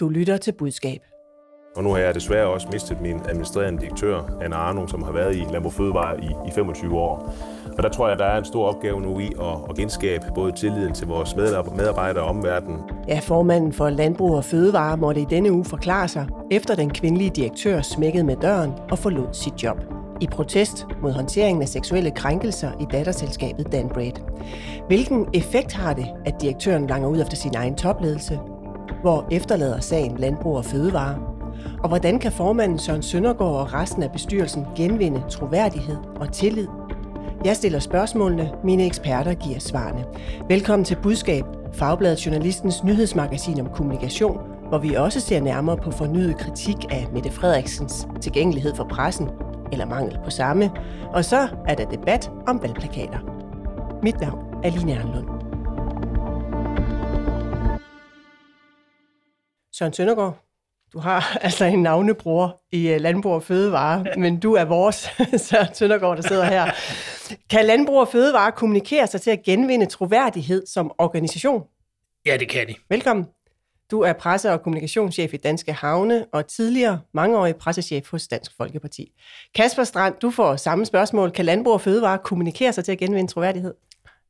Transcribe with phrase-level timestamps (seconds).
[0.00, 1.00] Du lytter til budskab.
[1.76, 5.36] Og nu har jeg desværre også mistet min administrerende direktør, Anna Arnum, som har været
[5.36, 7.34] i Landbrug Fødevare i, i 25 år.
[7.76, 10.52] Og der tror jeg, der er en stor opgave nu i at, at genskabe både
[10.52, 12.80] tilliden til vores medarbejdere og omverdenen.
[13.08, 17.30] Ja, formanden for Landbrug og Fødevare måtte i denne uge forklare sig, efter den kvindelige
[17.30, 19.76] direktør smækkede med døren og forlod sit job
[20.20, 24.12] i protest mod håndteringen af seksuelle krænkelser i datterselskabet Danbraid.
[24.86, 28.38] Hvilken effekt har det, at direktøren langer ud efter sin egen topledelse?
[29.02, 31.18] Hvor efterlader sagen Landbrug og Fødevare?
[31.82, 36.68] Og hvordan kan formanden Søren Søndergaard og resten af bestyrelsen genvinde troværdighed og tillid?
[37.44, 40.04] Jeg stiller spørgsmålene, mine eksperter giver svarene.
[40.48, 46.38] Velkommen til Budskab, Fagbladet Journalistens nyhedsmagasin om kommunikation, hvor vi også ser nærmere på fornyet
[46.38, 49.28] kritik af Mette Frederiksens tilgængelighed for pressen,
[49.72, 50.70] eller mangel på samme.
[51.12, 53.18] Og så er der debat om valgplakater.
[54.02, 55.37] Mit navn er Line Arnlund.
[59.78, 60.44] Søren Søndergaard,
[60.92, 65.10] du har altså en navnebror i øh, Landbrug og Fødevare, men du er vores
[65.48, 66.70] Søren Søndergaard, der sidder her.
[67.50, 71.62] Kan Landbrug og Fødevare kommunikere sig til at genvinde troværdighed som organisation?
[72.26, 72.74] Ja, det kan de.
[72.88, 73.26] Velkommen.
[73.90, 79.12] Du er presse- og kommunikationschef i Danske Havne og tidligere mangeårig pressechef hos Dansk Folkeparti.
[79.54, 81.30] Kasper Strand, du får samme spørgsmål.
[81.30, 83.74] Kan Landbrug og Fødevare kommunikere sig til at genvinde troværdighed?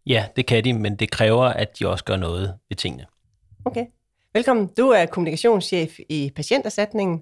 [0.07, 3.07] Ja, det kan de, men det kræver, at de også gør noget ved tingene.
[3.65, 3.87] Okay.
[4.35, 4.69] Velkommen.
[4.77, 7.21] Du er kommunikationschef i Patienterstatningen,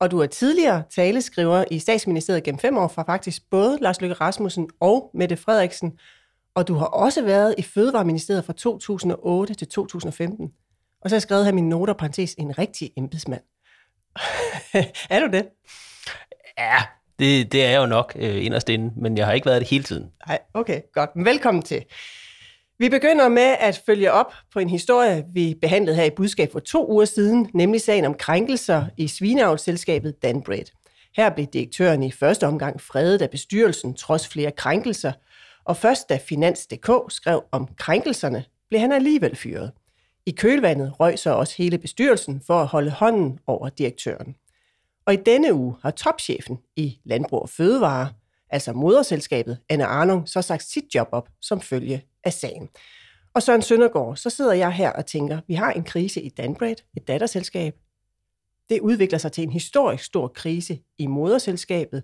[0.00, 4.14] og du er tidligere taleskriver i statsministeriet gennem fem år fra faktisk både Lars Løkke
[4.14, 5.98] Rasmussen og Mette Frederiksen,
[6.54, 10.52] og du har også været i Fødevareministeriet fra 2008 til 2015.
[11.00, 13.42] Og så har jeg skrevet her min noter, parentes, en rigtig embedsmand.
[15.10, 15.48] er du det?
[16.58, 16.82] Ja,
[17.18, 19.68] det, det er jeg jo nok øh, inderst inde, men jeg har ikke været det
[19.68, 20.10] hele tiden.
[20.26, 21.10] Nej, okay, godt.
[21.14, 21.84] Velkommen til.
[22.80, 26.58] Vi begynder med at følge op på en historie, vi behandlede her i budskab for
[26.58, 30.64] to uger siden, nemlig sagen om krænkelser i svineavlsselskabet Danbred.
[31.16, 35.12] Her blev direktøren i første omgang fredet af bestyrelsen trods flere krænkelser,
[35.64, 39.72] og først da Finans.dk skrev om krænkelserne, blev han alligevel fyret.
[40.26, 44.34] I kølvandet røg så også hele bestyrelsen for at holde hånden over direktøren.
[45.06, 48.08] Og i denne uge har topchefen i Landbrug og Fødevare,
[48.50, 52.68] altså moderselskabet Anne Arnung, så sagt sit job op som følge af sagen.
[53.34, 56.76] Og Søren Søndergaard, så sidder jeg her og tænker, vi har en krise i Danbred,
[56.96, 57.74] et datterselskab.
[58.68, 62.02] Det udvikler sig til en historisk stor krise i moderselskabet.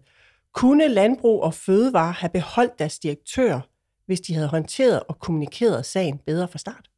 [0.53, 3.61] Kunne Landbrug og Fødevare have beholdt deres direktør,
[4.07, 6.91] hvis de havde håndteret og kommunikeret sagen bedre fra start?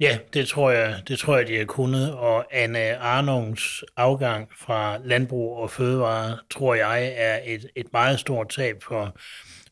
[0.00, 2.14] Ja, det tror jeg, det tror jeg, de har kunnet.
[2.14, 8.48] Og Anne Arnungs afgang fra landbrug og fødevare, tror jeg, er et, et meget stort
[8.48, 9.16] tab for,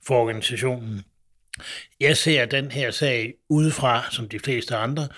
[0.07, 1.05] for organisationen.
[2.01, 5.09] Jeg ser den her sag udefra, som de fleste andre,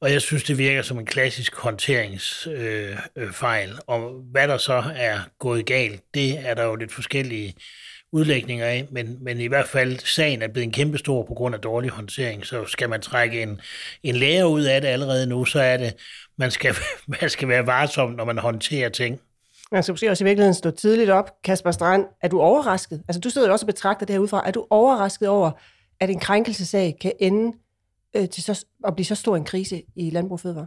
[0.00, 3.68] og jeg synes, det virker som en klassisk håndteringsfejl.
[3.68, 7.54] Øh, øh og hvad der så er gået galt, det er der jo lidt forskellige
[8.12, 11.54] udlægninger af, men, men i hvert fald sagen er blevet en kæmpe stor på grund
[11.54, 13.60] af dårlig håndtering, så skal man trække en,
[14.02, 15.94] en lærer ud af det allerede nu, så er det,
[16.36, 16.74] man skal,
[17.20, 19.20] man skal være varsom, når man håndterer ting.
[19.72, 21.42] Altså, man skal måske også i virkeligheden stå tidligt op.
[21.44, 23.02] Kasper Strand, er du overrasket?
[23.08, 24.46] Altså, du sidder jo også og betragter det her udefra.
[24.46, 25.50] Er du overrasket over,
[26.00, 27.56] at en krænkelsesag kan ende
[28.16, 30.66] øh, til så, at blive så stor en krise i Landbrug Fødevare?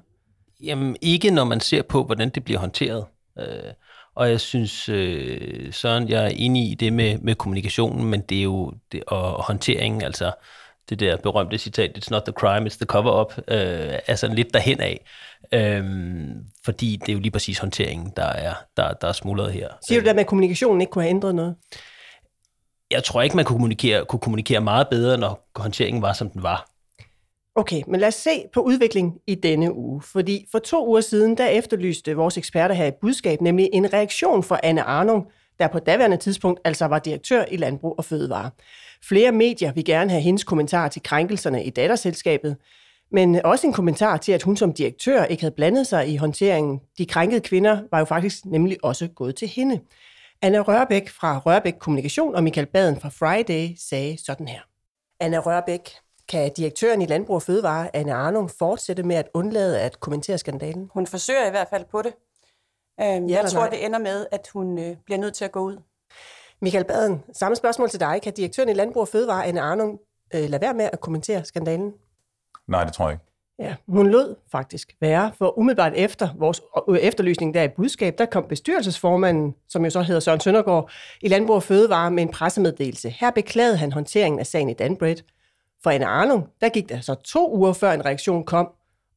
[0.63, 3.05] Jamen, ikke når man ser på, hvordan det bliver håndteret.
[3.39, 3.73] Øh,
[4.15, 8.39] og jeg synes, øh, Søren, jeg er enig i det med, med kommunikationen, men det
[8.39, 10.31] er jo det, og håndteringen, altså
[10.89, 14.53] det der berømte citat, it's not the crime, it's the cover-up, øh, er sådan lidt
[14.53, 15.05] derhen af.
[15.53, 19.69] Øhm, fordi det er jo lige præcis håndteringen, der er, der, der er smuldret her.
[19.87, 21.55] Siger du med, at kommunikationen ikke kunne have ændret noget?
[22.91, 26.43] Jeg tror ikke, man kunne kommunikere, kunne kommunikere meget bedre, når håndteringen var, som den
[26.43, 26.71] var.
[27.55, 30.01] Okay, men lad os se på udviklingen i denne uge.
[30.01, 34.43] Fordi for to uger siden, der efterlyste vores eksperter her i budskab, nemlig en reaktion
[34.43, 35.27] fra Anne Arnung,
[35.59, 38.49] der på daværende tidspunkt altså var direktør i Landbrug og Fødevare.
[39.07, 42.57] Flere medier vil gerne have hendes kommentar til krænkelserne i datterselskabet,
[43.11, 46.81] men også en kommentar til, at hun som direktør ikke havde blandet sig i håndteringen.
[46.97, 49.79] De krænkede kvinder var jo faktisk nemlig også gået til hende.
[50.41, 54.59] Anna Rørbæk fra Rørbæk Kommunikation og Michael Baden fra Friday sagde sådan her.
[55.19, 55.89] Anna Rørbæk,
[56.29, 60.89] kan direktøren i Landbrug og Fødevare, Anne Arnung, fortsætte med at undlade at kommentere skandalen?
[60.93, 62.13] Hun forsøger i hvert fald på det.
[63.01, 63.69] Øhm, ja, jeg tror, nej.
[63.69, 65.77] det ender med, at hun øh, bliver nødt til at gå ud.
[66.65, 68.19] Michael Baden, samme spørgsmål til dig.
[68.23, 69.99] Kan direktøren i Landbrug og Fødevare, Anne Arnung,
[70.35, 71.93] øh, lade være med at kommentere skandalen?
[72.67, 73.25] Nej, det tror jeg ikke.
[73.59, 78.25] Ja, hun lød faktisk være, for umiddelbart efter vores øh, efterlysning der i budskab, der
[78.25, 80.91] kom bestyrelsesformanden, som jo så hedder Søren Søndergaard,
[81.21, 83.09] i Landbrug og Fødevare med en pressemeddelelse.
[83.09, 85.15] Her beklagede han håndteringen af sagen i Danbred.
[85.83, 88.69] For Anne Arnung, der gik der så to uger før en reaktion kom,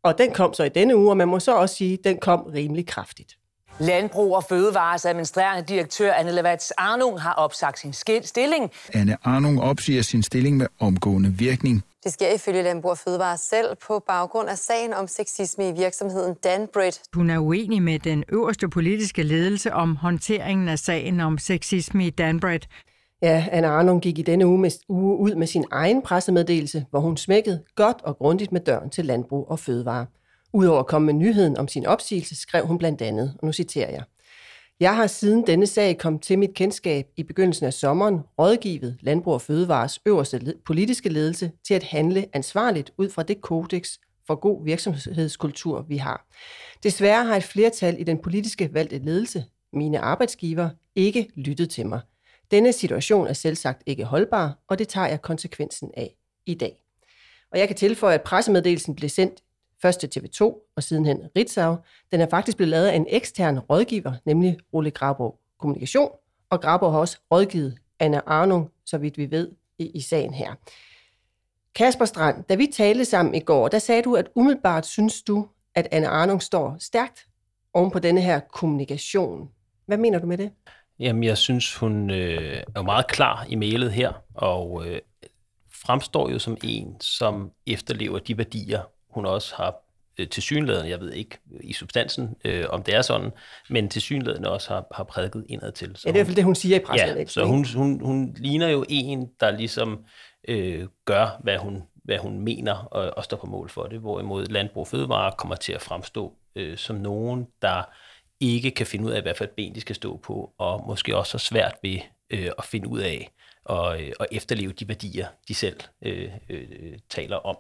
[0.03, 2.19] Og den kom så i denne uge, og man må så også sige, at den
[2.19, 3.39] kom rimelig kraftigt.
[3.81, 7.93] Landbrug og Fødevares administrerende direktør Anne Levats Arnung har opsagt sin
[8.23, 8.71] stilling.
[8.95, 11.83] Anne Arnung opsiger sin stilling med omgående virkning.
[12.05, 16.35] Det sker ifølge Landbrug og Fødevare selv på baggrund af sagen om sexisme i virksomheden
[16.35, 16.93] Danbred.
[17.15, 22.11] Hun er uenig med den øverste politiske ledelse om håndteringen af sagen om sexisme i
[22.11, 22.61] Danbred.
[23.23, 27.01] Ja, Anna Arnung gik i denne uge, med, uge ud med sin egen pressemeddelelse, hvor
[27.01, 30.07] hun smækkede godt og grundigt med døren til landbrug og fødevare.
[30.53, 33.91] Udover at komme med nyheden om sin opsigelse, skrev hun blandt andet, og nu citerer
[33.91, 34.03] jeg.
[34.81, 39.35] Jeg har siden denne sag kom til mit kendskab i begyndelsen af sommeren rådgivet Landbrug
[39.35, 44.65] og Fødevares øverste politiske ledelse til at handle ansvarligt ud fra det kodex for god
[44.65, 46.27] virksomhedskultur, vi har.
[46.83, 52.01] Desværre har et flertal i den politiske valgte ledelse, mine arbejdsgiver, ikke lyttet til mig.
[52.51, 56.15] Denne situation er selvsagt ikke holdbar, og det tager jeg konsekvensen af
[56.47, 56.81] i dag.
[57.53, 59.43] Og jeg kan tilføje, at pressemeddelelsen blev sendt
[59.83, 60.43] Første TV2
[60.77, 61.77] og sidenhen Ritzau.
[62.13, 66.11] Den er faktisk blevet lavet af en ekstern rådgiver, nemlig Ole Graborg Kommunikation,
[66.51, 70.55] og Graborg har også rådgivet Anna Arnung, så vidt vi ved, i, i sagen her.
[71.75, 75.49] Kasper Strand, da vi talte sammen i går, der sagde du, at umiddelbart synes du,
[75.75, 77.27] at Anna Arnung står stærkt
[77.75, 79.49] oven på denne her kommunikation.
[79.87, 80.51] Hvad mener du med det?
[80.99, 85.01] Jamen, jeg synes, hun øh, er meget klar i mailet her, og øh,
[85.73, 88.83] fremstår jo som en, som efterlever de værdier,
[89.19, 89.75] hun også har
[90.19, 93.31] øh, til synlædende, jeg ved ikke i substansen, øh, om det er sådan,
[93.71, 95.97] men til synlædende også har, har prædiket indad til.
[95.97, 97.17] Så ja, det er i hvert fald det, hun siger i pressen.
[97.17, 100.05] Ja, så hun, hun, hun ligner jo en, der ligesom
[100.49, 104.47] øh, gør, hvad hun, hvad hun mener og, og står på mål for det, hvorimod
[104.47, 107.83] Landbrug Fødevare kommer til at fremstå øh, som nogen, der
[108.41, 111.17] ikke kan finde ud af, hvad for et ben de skal stå på, og måske
[111.17, 111.99] også har svært ved
[112.31, 113.31] øh, at finde ud af
[113.65, 117.57] og, øh, og efterleve de værdier, de selv øh, øh, taler om.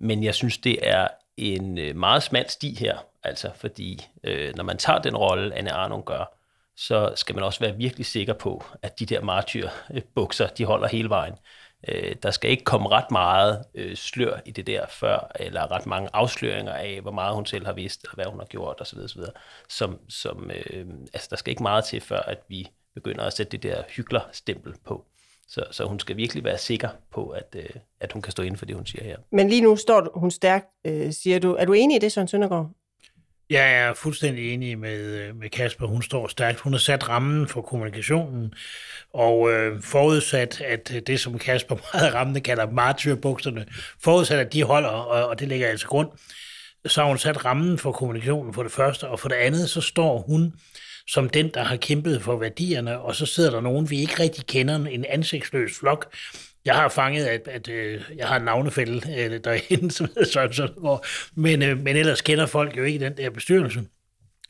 [0.00, 4.64] Men jeg synes, det er en øh, meget smal sti her, altså fordi øh, når
[4.64, 6.36] man tager den rolle, Anne Arnung gør,
[6.76, 11.08] så skal man også være virkelig sikker på, at de der martyrbukser, de holder hele
[11.08, 11.34] vejen.
[11.88, 15.86] Øh, der skal ikke komme ret meget øh, slør i det der før, eller ret
[15.86, 18.98] mange afsløringer af, hvor meget hun selv har vidst, og hvad hun har gjort osv.
[18.98, 19.20] osv.
[19.68, 23.52] Som, som, øh, altså, der skal ikke meget til, før at vi begynder at sætte
[23.52, 25.06] det der hyggeler-stempel på.
[25.50, 27.68] Så, så hun skal virkelig være sikker på, at, øh,
[28.00, 29.16] at hun kan stå inden for det, hun siger her.
[29.32, 31.54] Men lige nu står hun stærkt, øh, siger du.
[31.54, 32.70] Er du enig i det, Søren Søndergaard?
[33.50, 35.86] Jeg er fuldstændig enig med, øh, med Kasper.
[35.86, 36.60] Hun står stærkt.
[36.60, 38.54] Hun har sat rammen for kommunikationen,
[39.12, 43.66] og øh, forudsat, at det, som Kasper meget rammende kalder martyrbukserne,
[44.04, 46.08] forudsat, at de holder, og, og det ligger altså grund,
[46.86, 49.80] så har hun sat rammen for kommunikationen for det første, og for det andet, så
[49.80, 50.54] står hun
[51.06, 54.46] som den, der har kæmpet for værdierne, og så sidder der nogen, vi ikke rigtig
[54.46, 56.14] kender, en ansigtsløs flok.
[56.64, 60.52] Jeg har fanget, at, at øh, jeg har en navnefælde øh, derinde, som hedder Søren
[60.52, 63.82] Søndergaard, men, øh, men ellers kender folk jo ikke den der bestyrelse,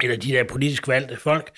[0.02, 1.50] eller de der politisk valgte folk.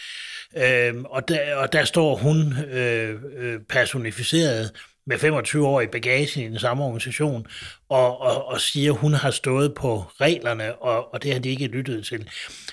[0.56, 4.72] Øh, og, der, og der står hun øh, øh personificeret
[5.06, 7.46] med 25 år i bagagen i den samme organisation,
[7.88, 11.48] og, og, og siger, at hun har stået på reglerne, og, og det har de
[11.48, 12.28] ikke lyttet til.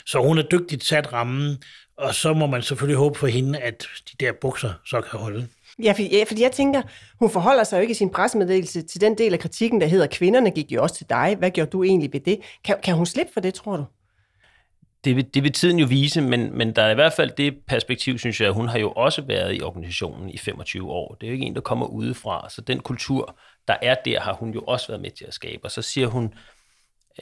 [0.05, 1.63] Så hun er dygtigt sat rammen,
[1.99, 5.47] og så må man selvfølgelig håbe for hende, at de der bukser så kan holde.
[5.83, 6.81] Ja, fordi, ja, fordi jeg tænker,
[7.19, 10.07] hun forholder sig jo ikke i sin pressemeddelelse til den del af kritikken, der hedder,
[10.07, 11.35] kvinderne gik jo også til dig.
[11.39, 12.39] Hvad gjorde du egentlig ved det?
[12.65, 13.85] Kan, kan hun slippe for det, tror du?
[15.03, 17.57] Det vil, det vil tiden jo vise, men, men der er i hvert fald det
[17.67, 21.15] perspektiv, synes jeg, at hun har jo også været i organisationen i 25 år.
[21.21, 24.33] Det er jo ikke en, der kommer udefra, så den kultur, der er der, har
[24.33, 25.65] hun jo også været med til at skabe.
[25.65, 26.33] Og så siger hun,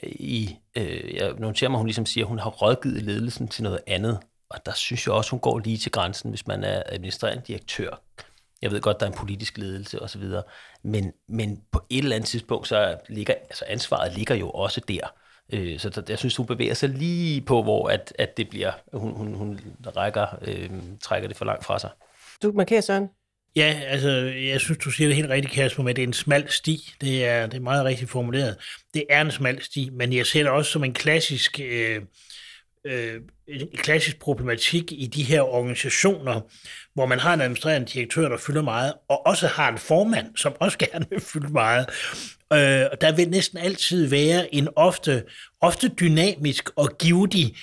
[0.04, 3.64] øh, i, øh, jeg noterer mig, hun ligesom siger, at hun har rådgivet ledelsen til
[3.64, 4.20] noget andet.
[4.50, 8.02] Og der synes jeg også, hun går lige til grænsen, hvis man er administrerende direktør.
[8.62, 10.24] Jeg ved godt, der er en politisk ledelse osv.,
[10.84, 15.14] men, men på et eller andet tidspunkt, så ligger altså ansvaret ligger jo også der.
[15.54, 18.72] Øh, så der, jeg synes, hun bevæger sig lige på, hvor at, at det bliver,
[18.94, 19.60] hun, hun, hun
[19.96, 20.70] rækker, øh,
[21.02, 21.90] trækker det for langt fra sig.
[22.44, 23.10] Du markerer, Søren?
[23.56, 24.10] Ja, altså,
[24.50, 26.94] jeg synes, du siger det helt rigtigt, Kasper, med, at det er en smal sti.
[27.02, 28.58] Det er, det er meget rigtigt formuleret.
[28.94, 32.02] Det er en smal sti, men jeg ser det også som en klassisk øh,
[32.88, 36.42] øh, en klassisk problematik i de her organisationer,
[36.94, 40.54] hvor man har en administrerende direktør, der fylder meget, og også har en formand, som
[40.60, 41.86] også gerne vil fylde meget.
[42.54, 45.24] Øh, og der vil næsten altid være en ofte,
[45.62, 47.56] ofte dynamisk og givetig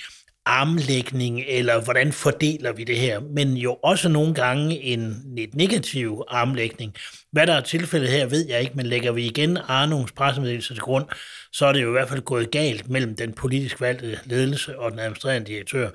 [0.46, 6.22] armlægning, eller hvordan fordeler vi det her, men jo også nogle gange en lidt negativ
[6.28, 6.94] armlægning.
[7.32, 10.82] Hvad der er tilfældet her, ved jeg ikke, men lægger vi igen Arnungs pressemeddelelse til
[10.82, 11.06] grund,
[11.52, 14.90] så er det jo i hvert fald gået galt mellem den politisk valgte ledelse og
[14.90, 15.90] den administrerende direktør.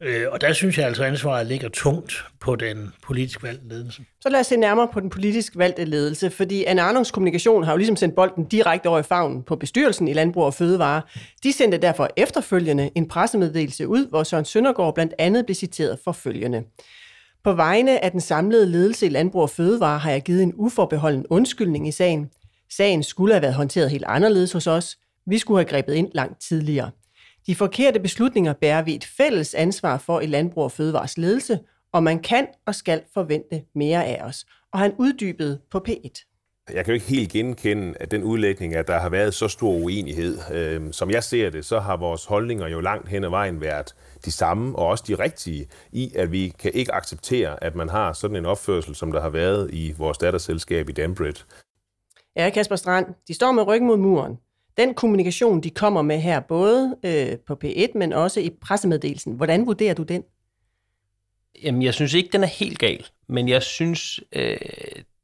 [0.00, 4.04] Øh, og der synes jeg altså, at ansvaret ligger tungt på den politisk valgte ledelse.
[4.20, 7.72] Så lad os se nærmere på den politisk valgte ledelse, fordi Anne Arnungs kommunikation har
[7.72, 11.02] jo ligesom sendt bolden direkte over i favnen på bestyrelsen i Landbrug og Fødevare.
[11.42, 16.12] De sendte derfor efterfølgende en pressemeddelelse ud, hvor Søren Søndergaard blandt andet blev citeret for
[16.12, 16.62] følgende.
[17.44, 21.26] På vegne af den samlede ledelse i Landbrug og Fødevare har jeg givet en uforbeholden
[21.30, 22.30] undskyldning i sagen.
[22.76, 24.96] Sagen skulle have været håndteret helt anderledes hos os.
[25.26, 26.90] Vi skulle have grebet ind langt tidligere.
[27.46, 31.58] De forkerte beslutninger bærer vi et fælles ansvar for i Landbrug og Fødevares ledelse,
[31.92, 34.46] og man kan og skal forvente mere af os.
[34.72, 36.30] Og han uddybede på P1.
[36.72, 39.72] Jeg kan jo ikke helt genkende at den udlægning, at der har været så stor
[39.72, 40.38] uenighed.
[40.52, 43.94] Øhm, som jeg ser det, så har vores holdninger jo langt hen ad vejen været
[44.24, 48.12] de samme, og også de rigtige, i at vi kan ikke acceptere, at man har
[48.12, 51.34] sådan en opførsel, som der har været i vores datterselskab i Danbred.
[52.36, 54.38] Ja, Kasper Strand, de står med ryggen mod muren.
[54.76, 59.66] Den kommunikation, de kommer med her, både øh, på P1, men også i pressemeddelelsen, hvordan
[59.66, 60.22] vurderer du den?
[61.62, 64.56] Jamen, jeg synes ikke, den er helt gal, men jeg synes, øh,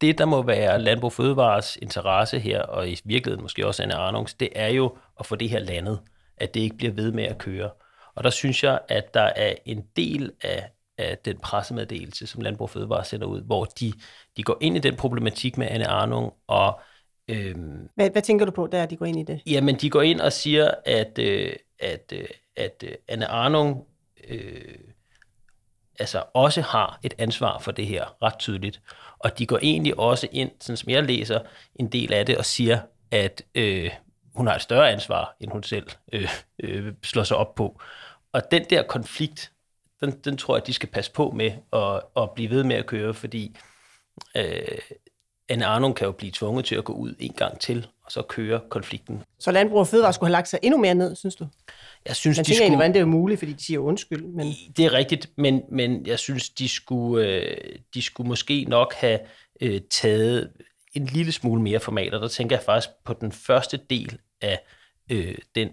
[0.00, 4.34] det der må være Landbrug Fødevares interesse her, og i virkeligheden måske også Anne Arnungs,
[4.34, 6.00] det er jo at få det her landet,
[6.36, 7.70] at det ikke bliver ved med at køre.
[8.14, 12.70] Og der synes jeg, at der er en del af, af den pressemeddelelse, som Landbrug
[12.70, 13.92] Fødevare sender ud, hvor de,
[14.36, 16.80] de går ind i den problematik med Anne Arnung og
[17.30, 19.40] Øhm, hvad, hvad tænker du på, der de går ind i det?
[19.46, 23.84] Jamen, de går ind og siger, at, øh, at, øh, at øh, Anne Arnung
[24.28, 24.78] øh,
[25.98, 28.80] altså også har et ansvar for det her, ret tydeligt.
[29.18, 31.40] Og de går egentlig også ind, sådan som jeg læser
[31.74, 32.78] en del af det, og siger,
[33.10, 33.90] at øh,
[34.34, 37.80] hun har et større ansvar, end hun selv øh, øh, slår sig op på.
[38.32, 39.52] Og den der konflikt,
[40.00, 42.86] den, den tror jeg, de skal passe på med at, at blive ved med at
[42.86, 43.56] køre, fordi
[44.36, 44.78] øh,
[45.50, 48.22] Anne Arnung kan jo blive tvunget til at gå ud en gang til, og så
[48.22, 49.22] køre konflikten.
[49.38, 51.46] Så Landbrug og Fødevare skulle have lagt sig endnu mere ned, synes du?
[52.06, 52.70] Jeg synes, Man de skulle...
[52.70, 54.22] hvordan det er muligt, fordi de siger undskyld.
[54.22, 54.54] Men...
[54.76, 57.56] Det er rigtigt, men, men jeg synes, de skulle, øh,
[57.94, 59.18] de skulle måske nok have
[59.60, 60.52] øh, taget
[60.94, 64.60] en lille smule mere format, og der tænker jeg faktisk på den første del af
[65.10, 65.68] øh, den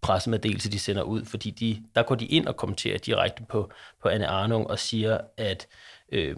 [0.00, 3.70] pressemeddelelse, de sender ud, fordi de, der går de ind og kommenterer direkte på,
[4.02, 5.66] på Anne Arnung og siger, at
[6.12, 6.36] øh,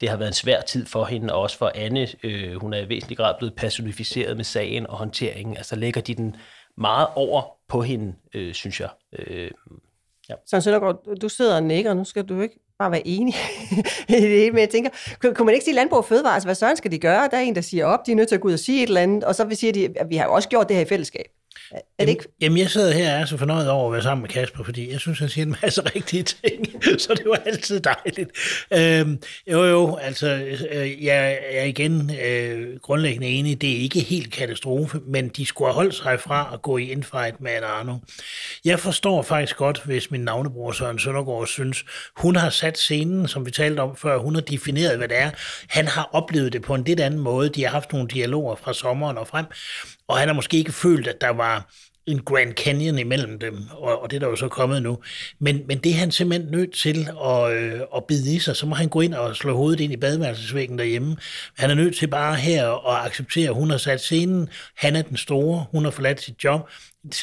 [0.00, 2.08] det har været en svær tid for hende, og også for Anne.
[2.22, 5.56] Øh, hun er i væsentlig grad blevet personificeret med sagen og håndteringen.
[5.56, 6.36] Altså lægger de den
[6.76, 8.88] meget over på hende, øh, synes jeg.
[9.18, 9.50] Øh,
[10.28, 10.34] ja.
[10.50, 13.34] Søren Søndergaard, du sidder og nikker, nu skal du ikke bare være enig
[14.08, 14.90] i det, men jeg tænker,
[15.34, 17.28] kunne man ikke sige landbrug og fødevare, altså hvad søren skal de gøre?
[17.30, 18.82] Der er en, der siger op, de er nødt til at gå ud og sige
[18.82, 20.82] et eller andet, og så vil sige, at vi har jo også gjort det her
[20.82, 21.26] i fællesskab.
[21.72, 22.24] Er det ikke?
[22.40, 24.92] Jamen, jeg sidder her og er så fornøjet over at være sammen med Kasper, fordi
[24.92, 26.66] jeg synes, han siger en masse rigtige ting,
[27.02, 28.30] så det var altid dejligt.
[28.72, 34.32] Øhm, jo, jo, altså, øh, jeg er igen øh, grundlæggende enig, det er ikke helt
[34.32, 37.96] katastrofe, men de skulle have holdt sig fra at gå i infight med en Arno.
[38.64, 41.84] Jeg forstår faktisk godt, hvis min navnebror Søren Søndergaard synes,
[42.16, 45.30] hun har sat scenen, som vi talte om før, hun har defineret, hvad det er.
[45.68, 47.48] Han har oplevet det på en lidt anden måde.
[47.48, 49.46] De har haft nogle dialoger fra sommeren og frem,
[50.08, 51.70] og han har måske ikke følt, at der var
[52.06, 54.98] en Grand Canyon imellem dem, og, og det er der jo så kommet nu.
[55.38, 58.56] Men, men det er han simpelthen nødt til at, øh, at bide i sig.
[58.56, 61.16] Så må han gå ind og slå hovedet ind i badeværelsesvæggen derhjemme.
[61.58, 64.48] Han er nødt til bare her at acceptere, at hun har sat scenen.
[64.76, 65.66] Han er den store.
[65.70, 66.68] Hun har forladt sit job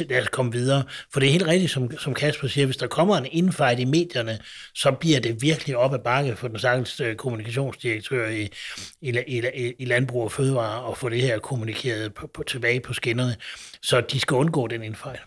[0.09, 0.83] lad os komme videre.
[1.13, 3.85] For det er helt rigtigt, som, som Kasper siger, hvis der kommer en infight i
[3.85, 4.39] medierne,
[4.73, 8.49] så bliver det virkelig op ad bakke for den sagtens øh, kommunikationsdirektør i,
[9.01, 12.93] i, i, i Landbrug og Fødevare og få det her kommunikeret på, på, tilbage på
[12.93, 13.35] skinnerne.
[13.81, 15.21] Så de skal undgå den infight.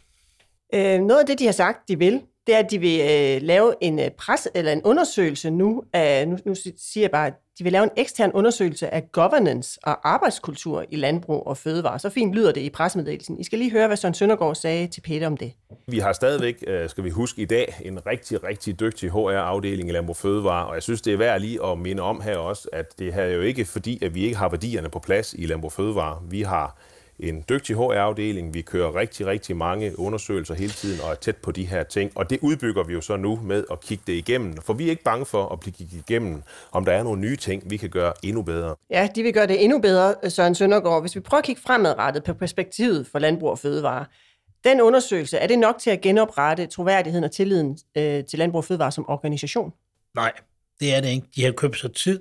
[0.74, 3.42] Øh, noget af det, de har sagt, de vil, det er, at de vil øh,
[3.42, 5.82] lave en øh, pres eller en undersøgelse nu.
[5.92, 9.78] Af, nu, nu siger jeg bare, at de vil lave en ekstern undersøgelse af governance
[9.82, 11.98] og arbejdskultur i landbrug og fødevare.
[11.98, 13.38] Så fint lyder det i pressemeddelelsen.
[13.38, 15.52] I skal lige høre, hvad Søren Søndergaard sagde til Peter om det.
[15.86, 19.92] Vi har stadigvæk, øh, skal vi huske i dag, en rigtig, rigtig dygtig HR-afdeling i
[19.92, 22.98] Landbrug Fødevare, og jeg synes, det er værd lige at minde om her også, at
[22.98, 25.72] det her er jo ikke fordi, at vi ikke har værdierne på plads i Landbrug
[25.72, 26.18] Fødevare.
[26.30, 26.78] Vi har
[27.22, 28.54] en dygtig HR-afdeling.
[28.54, 32.12] Vi kører rigtig, rigtig mange undersøgelser hele tiden og er tæt på de her ting.
[32.14, 34.56] Og det udbygger vi jo så nu med at kigge det igennem.
[34.56, 37.36] For vi er ikke bange for at blive kigget igennem, om der er nogle nye
[37.36, 38.74] ting, vi kan gøre endnu bedre.
[38.90, 41.02] Ja, de vil gøre det endnu bedre, Søren Søndergaard.
[41.02, 44.04] Hvis vi prøver at kigge fremadrettet på perspektivet for landbrug og fødevare.
[44.64, 48.64] Den undersøgelse, er det nok til at genoprette troværdigheden og tilliden øh, til landbrug og
[48.64, 49.72] fødevare som organisation?
[50.14, 50.32] Nej,
[50.80, 51.26] det er det ikke.
[51.36, 52.20] De har købt sig tid.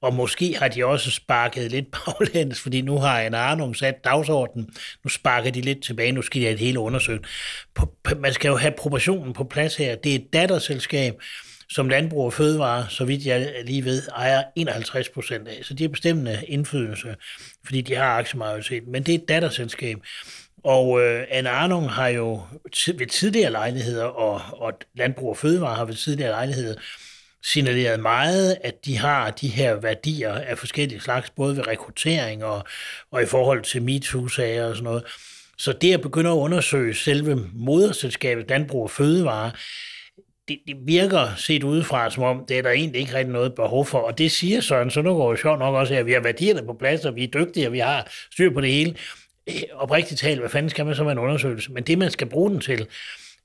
[0.00, 4.70] Og måske har de også sparket lidt baglæns, fordi nu har en Arnum sat dagsordenen.
[5.04, 7.26] Nu sparker de lidt tilbage, nu skal de have det hele undersøgt.
[8.16, 9.96] Man skal jo have proportionen på plads her.
[9.96, 11.14] Det er et datterselskab,
[11.70, 15.60] som Landbrug og Fødevare, så vidt jeg lige ved, ejer 51 procent af.
[15.62, 17.16] Så de har bestemmende indflydelse,
[17.64, 18.86] fordi de har aktiemajoritet.
[18.86, 19.98] Men det er et datterselskab.
[20.64, 22.42] Og øh, Anne Arnung har jo
[22.86, 26.74] ved tidligere lejligheder, og, og Landbrug og Fødevare har ved tidligere lejligheder,
[27.52, 32.64] signaleret meget, at de har de her værdier af forskellige slags, både ved rekruttering og,
[33.10, 35.04] og i forhold til MeToo-sager og sådan noget.
[35.58, 39.50] Så det at begynde at undersøge selve moderselskabet Danbrug og Fødevare,
[40.48, 43.86] det, det virker set udefra, som om det er der egentlig ikke rigtig noget behov
[43.86, 43.98] for.
[43.98, 47.04] Og det siger Søren Søndergaard jo sjovt nok også, at vi har værdierne på plads,
[47.04, 48.94] og vi er dygtige, og vi har styr på det hele.
[49.72, 51.72] Oprigtigt talt, hvad fanden skal man så med en undersøgelse?
[51.72, 52.86] Men det, man skal bruge den til,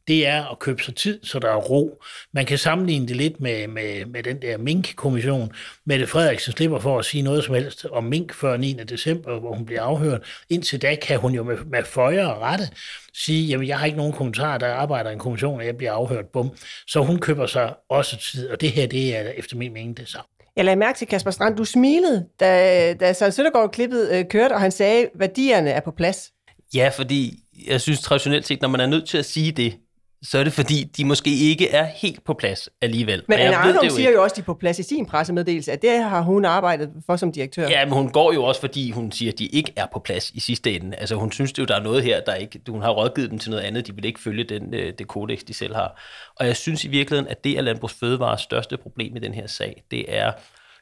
[0.07, 2.01] det er at købe sig tid, så der er ro.
[2.31, 5.51] Man kan sammenligne det lidt med, med, med den der Mink-kommission.
[5.85, 8.73] Mette Frederiksen slipper for at sige noget som helst om Mink før 9.
[8.73, 10.43] december, hvor hun bliver afhørt.
[10.49, 12.69] Indtil da kan hun jo med, med føje og rette
[13.13, 16.25] sige, jamen jeg har ikke nogen kommentar, der arbejder en kommission, og jeg bliver afhørt,
[16.25, 16.51] bum.
[16.87, 20.09] Så hun køber sig også tid, og det her, det er efter min mening det
[20.09, 20.27] samme.
[20.55, 24.53] Jeg lagde mærke til, Kasper Strand, du smilede, da, da Søren Søndergaard klippet øh, kørte,
[24.53, 26.31] og han sagde, at værdierne er på plads.
[26.75, 29.77] Ja, fordi jeg synes traditionelt set, når man er nødt til at sige det,
[30.23, 33.23] så er det fordi, de måske ikke er helt på plads alligevel.
[33.27, 35.81] Men Anne Arnum siger jo også, at de er på plads i sin pressemeddelelse, at
[35.81, 37.69] det har hun arbejdet for som direktør.
[37.69, 40.29] Ja, men hun går jo også, fordi hun siger, at de ikke er på plads
[40.29, 40.97] i sidste ende.
[40.97, 42.59] Altså hun synes jo, der er noget her, der ikke...
[42.69, 45.39] Hun har rådgivet dem til noget andet, de vil ikke følge den, øh, det kodex,
[45.39, 46.01] de selv har.
[46.35, 49.47] Og jeg synes i virkeligheden, at det er Landbrugs Fødevares største problem i den her
[49.47, 49.83] sag.
[49.91, 50.31] Det er,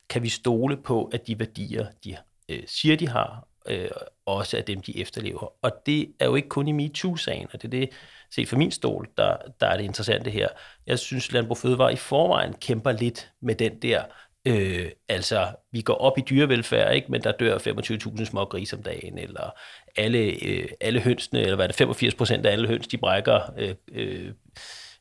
[0.10, 2.18] kan vi stole på, at de værdier, de
[2.50, 3.90] øh, siger, de har, øh,
[4.26, 5.54] også af dem, de efterlever.
[5.62, 7.90] Og det er jo ikke kun i MeToo-sagen, og det er det,
[8.32, 10.48] set fra min stol, der, der er det interessante her.
[10.88, 14.04] Jeg synes, Landbrug Fødevare i forvejen kæmper lidt med den der,
[14.46, 17.12] øh, altså vi går op i dyrevelfærd, ikke?
[17.12, 19.60] men der dør 25.000 små grise om dagen, eller
[19.96, 23.54] alle, øh, alle hønsene, eller hvad er det, 85 procent af alle høns, de brækker
[23.58, 24.32] øh, øh,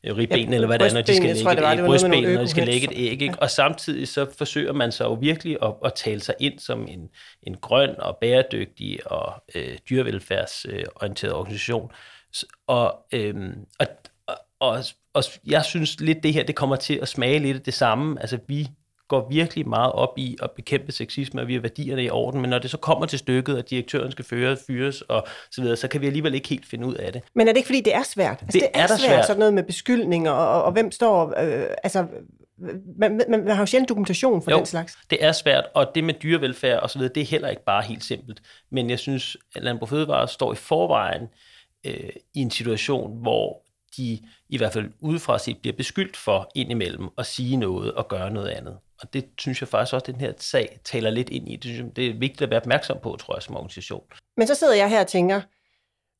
[0.05, 2.23] ribben, ja, eller hvad det er, når de skal lægge tror, det var, det brystben,
[2.23, 3.11] når de skal lægge et æg.
[3.11, 3.25] Ikke?
[3.25, 3.33] Ja.
[3.37, 7.09] Og samtidig så forsøger man så jo virkelig at, at tale sig ind som en,
[7.43, 11.91] en grøn og bæredygtig og øh, dyrevelfærdsorienteret organisation,
[12.67, 13.87] og, øhm, og,
[14.27, 17.63] og, og, og jeg synes lidt, det her det kommer til at smage lidt af
[17.63, 18.21] det samme.
[18.21, 18.67] Altså vi
[19.11, 22.49] går virkelig meget op i at bekæmpe sexisme, og vi har værdierne i orden, men
[22.49, 25.87] når det så kommer til stykket, at direktøren skal føre, fyres og så videre, så
[25.87, 27.21] kan vi alligevel ikke helt finde ud af det.
[27.33, 28.37] Men er det ikke, fordi det er svært?
[28.41, 30.91] Altså, det, det er, er svært, svært, sådan noget med beskyldninger, og, og, og hvem
[30.91, 31.33] står...
[31.39, 32.05] Øh, altså,
[32.97, 34.97] man, man, man har jo sjældent dokumentation for jo, den slags.
[35.09, 37.83] det er svært, og det med dyrevelfærd og så videre, det er heller ikke bare
[37.83, 38.41] helt simpelt.
[38.71, 41.27] Men jeg synes, at Landbrug Fødevare står i forvejen
[41.85, 43.61] øh, i en situation, hvor
[43.97, 44.19] de
[44.49, 48.49] i hvert fald udefra set bliver beskyldt for indimellem at sige noget og gøre noget
[48.49, 48.77] andet.
[49.01, 51.55] Og det synes jeg faktisk også, at den her sag taler lidt ind i.
[51.55, 54.03] Det, synes jeg, det er vigtigt at være opmærksom på, tror jeg, som organisation.
[54.37, 55.41] Men så sidder jeg her og tænker,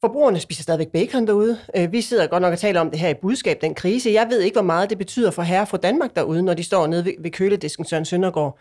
[0.02, 1.60] forbrugerne spiser stadigvæk bacon derude.
[1.76, 4.12] Øh, vi sidder godt nok og taler om det her i budskab, den krise.
[4.12, 6.88] Jeg ved ikke, hvor meget det betyder for herre fra Danmark derude, når de står
[6.88, 8.60] nede ved, ved køledisken Søren Søndergaard.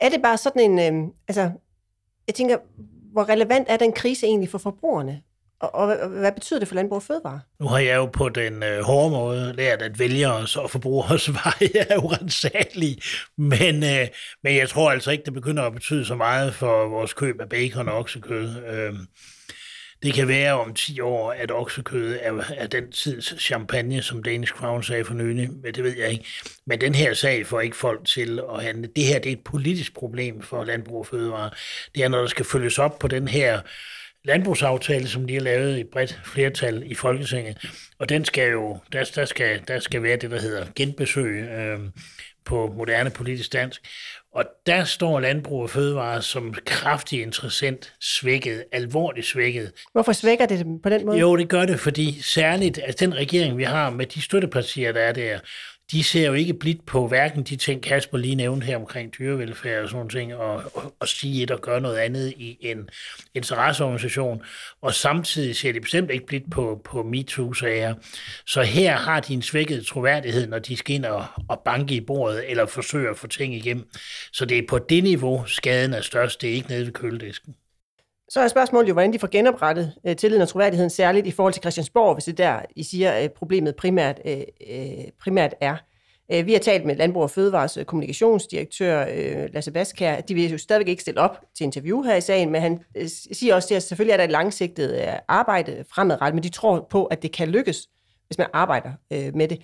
[0.00, 0.78] Er det bare sådan en...
[0.78, 1.50] Øh, altså,
[2.26, 2.58] jeg tænker,
[3.12, 5.22] hvor relevant er den krise egentlig for forbrugerne?
[5.60, 7.40] Og, og hvad betyder det for landbrug og fødevare?
[7.60, 11.86] Nu har jeg jo på den øh, hårde måde lært, at vælgere og forbrugers veje
[11.90, 13.02] er urensagelige,
[13.38, 14.08] men, øh,
[14.42, 17.48] men jeg tror altså ikke, det begynder at betyde så meget for vores køb af
[17.48, 18.64] bacon og oksekød.
[18.66, 18.94] Øh,
[20.02, 24.52] det kan være om 10 år, at oksekød er, er den tids champagne, som Danish
[24.52, 26.24] Crown sagde for nylig, men det ved jeg ikke.
[26.66, 28.88] Men den her sag får ikke folk til at handle.
[28.96, 31.50] Det her det er et politisk problem for landbrug og fødevare.
[31.94, 33.60] Det er, når der skal følges op på den her
[34.26, 37.56] landbrugsaftale, som de har lavet i bredt flertal i Folketinget.
[37.98, 41.78] Og den skal jo, der, der, skal, der skal være det, der hedder genbesøg øh,
[42.44, 43.80] på moderne politisk dansk.
[44.34, 49.72] Og der står landbrug og fødevare som kraftig interessant svækket, alvorligt svækket.
[49.92, 51.18] Hvorfor svækker det dem på den måde?
[51.18, 55.00] Jo, det gør det, fordi særligt, at den regering, vi har med de støttepartier, der
[55.00, 55.38] er der,
[55.90, 59.82] de ser jo ikke blidt på hverken de ting, Kasper lige nævnte her omkring dyrevelfærd
[59.82, 62.88] og sådan ting, og, og, og sige et og gøre noget andet i en
[63.34, 64.42] interesseorganisation,
[64.82, 67.94] og samtidig ser de bestemt ikke blidt på, på MeToo-sager.
[68.46, 72.00] Så her har de en svækket troværdighed, når de skal ind og, og banke i
[72.00, 73.88] bordet, eller forsøge at få ting igennem.
[74.32, 77.54] Så det er på det niveau, skaden er størst, det er ikke nede ved køledisken.
[78.28, 81.52] Så er spørgsmålet jo, hvordan de får genoprettet øh, tilliden og troværdigheden, særligt i forhold
[81.52, 85.76] til Christiansborg, hvis det der, I siger, at problemet primært, øh, øh, primært er.
[86.32, 90.20] Øh, vi har talt med Landbrug og Fødevares øh, kommunikationsdirektør øh, Lasse Baskær.
[90.20, 93.08] De vil jo stadigvæk ikke stille op til interview her i sagen, men han øh,
[93.32, 97.04] siger også, at selvfølgelig er der et langsigtet øh, arbejde fremadrettet, men de tror på,
[97.04, 97.88] at det kan lykkes,
[98.26, 99.62] hvis man arbejder øh, med det.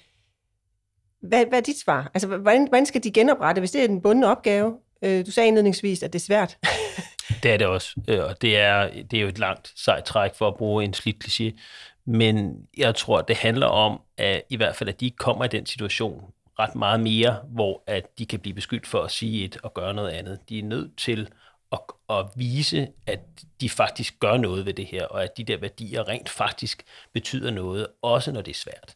[1.22, 2.10] Hvad, hvad er dit svar?
[2.14, 4.74] Altså, hvordan, hvordan skal de genoprette, hvis det er en bundne opgave?
[5.04, 6.58] Øh, du sagde indledningsvis, at det er svært.
[7.42, 10.34] Det er det også, øh, og det er, det er jo et langt sejt træk
[10.34, 11.60] for at bruge en slidt kliché.
[12.04, 15.66] Men jeg tror, det handler om, at i hvert fald, at de kommer i den
[15.66, 16.24] situation
[16.58, 19.94] ret meget mere, hvor at de kan blive beskyldt for at sige et og gøre
[19.94, 20.38] noget andet.
[20.48, 21.28] De er nødt til
[21.72, 21.80] at,
[22.10, 23.20] at vise, at
[23.60, 26.82] de faktisk gør noget ved det her, og at de der værdier rent faktisk
[27.12, 28.94] betyder noget, også når det er svært.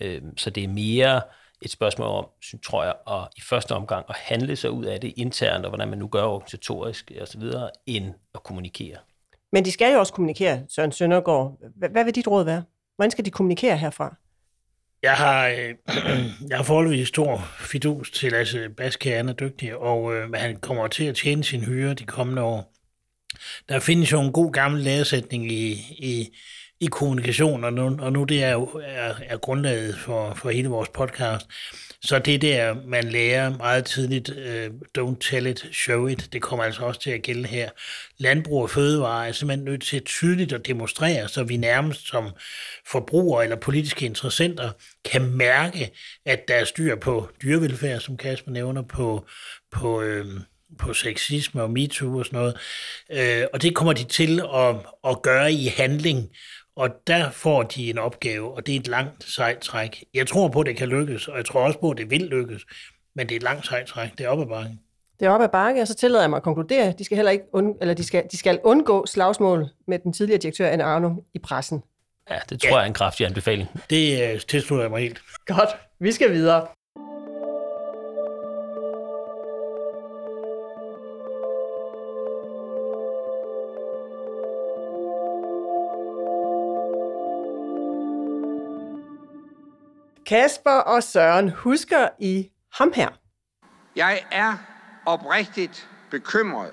[0.00, 1.20] Øhm, så det er mere
[1.64, 2.26] et spørgsmål om,
[2.62, 5.88] tror jeg, at i første omgang at handle sig ud af det internt, og hvordan
[5.88, 7.42] man nu gør organisatorisk osv.,
[7.86, 8.96] end at kommunikere.
[9.52, 11.56] Men de skal jo også kommunikere, Søren Søndergaard.
[11.90, 12.62] Hvad vil dit råd være?
[12.96, 14.16] Hvordan skal de kommunikere herfra?
[15.02, 15.74] Jeg har, øh,
[16.50, 20.86] jeg har forholdsvis stor fidus til Lasse Baske, han er dygtig, og øh, han kommer
[20.86, 22.72] til at tjene sin hyre de kommende år.
[23.68, 26.36] Der findes jo en god gammel læresætning i, i,
[26.82, 30.88] i kommunikation, og nu, og nu det er er, er grundlaget for, for hele vores
[30.88, 31.46] podcast.
[32.04, 34.66] Så det der, man lærer meget tidligt, uh,
[34.98, 37.70] don't tell it, show it, det kommer altså også til at gælde her.
[38.18, 42.30] Landbrug og fødevare er simpelthen nødt til tydeligt at demonstrere, så vi nærmest som
[42.86, 44.70] forbrugere eller politiske interessenter
[45.04, 45.90] kan mærke,
[46.26, 49.26] at der er styr på dyrevelfærd, som Kasper nævner, på,
[49.72, 50.26] på, øh,
[50.78, 52.56] på sexisme og MeToo og sådan noget.
[53.12, 56.28] Øh, og det kommer de til at, at gøre i handling.
[56.76, 60.04] Og der får de en opgave, og det er et langt sejt træk.
[60.14, 62.20] Jeg tror på, at det kan lykkes, og jeg tror også på, at det vil
[62.20, 62.62] lykkes.
[63.14, 64.18] Men det er et langt sejt træk.
[64.18, 64.80] Det er op ad bakken.
[65.20, 67.30] Det er op ad bakke, og så tillader jeg mig at konkludere, de skal heller
[67.30, 71.14] ikke und, eller de skal, de skal undgå slagsmål med den tidligere direktør Anne Arno
[71.34, 71.82] i pressen.
[72.30, 72.76] Ja, det tror ja.
[72.76, 73.68] jeg er en kraftig anbefaling.
[73.90, 75.22] Det uh, tilslutter jeg mig helt.
[75.46, 76.66] Godt, vi skal videre.
[90.32, 93.08] Kasper og Søren, husker I ham her?
[93.96, 94.56] Jeg er
[95.06, 96.72] oprigtigt bekymret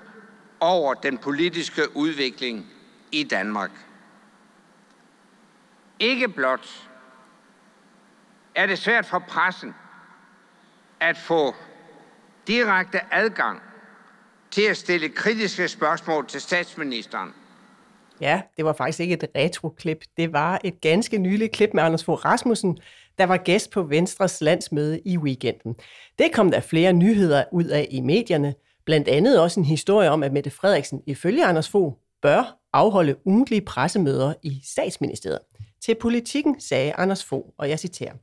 [0.59, 2.65] over den politiske udvikling
[3.11, 3.71] i Danmark.
[5.99, 6.89] Ikke blot
[8.55, 9.73] er det svært for pressen
[10.99, 11.55] at få
[12.47, 13.61] direkte adgang
[14.51, 17.33] til at stille kritiske spørgsmål til statsministeren.
[18.21, 20.03] Ja, det var faktisk ikke et retroklip.
[20.17, 22.79] Det var et ganske nyligt klip med Anders Fogh Rasmussen,
[23.19, 25.75] der var gæst på Venstres landsmøde i weekenden.
[26.19, 28.53] Det kom der flere nyheder ud af i medierne,
[28.85, 33.61] blandt andet også en historie om, at Mette Frederiksen ifølge Anders Fogh bør afholde ugentlige
[33.61, 35.39] pressemøder i statsministeriet.
[35.85, 38.13] Til politikken sagde Anders Fogh, og jeg citerer,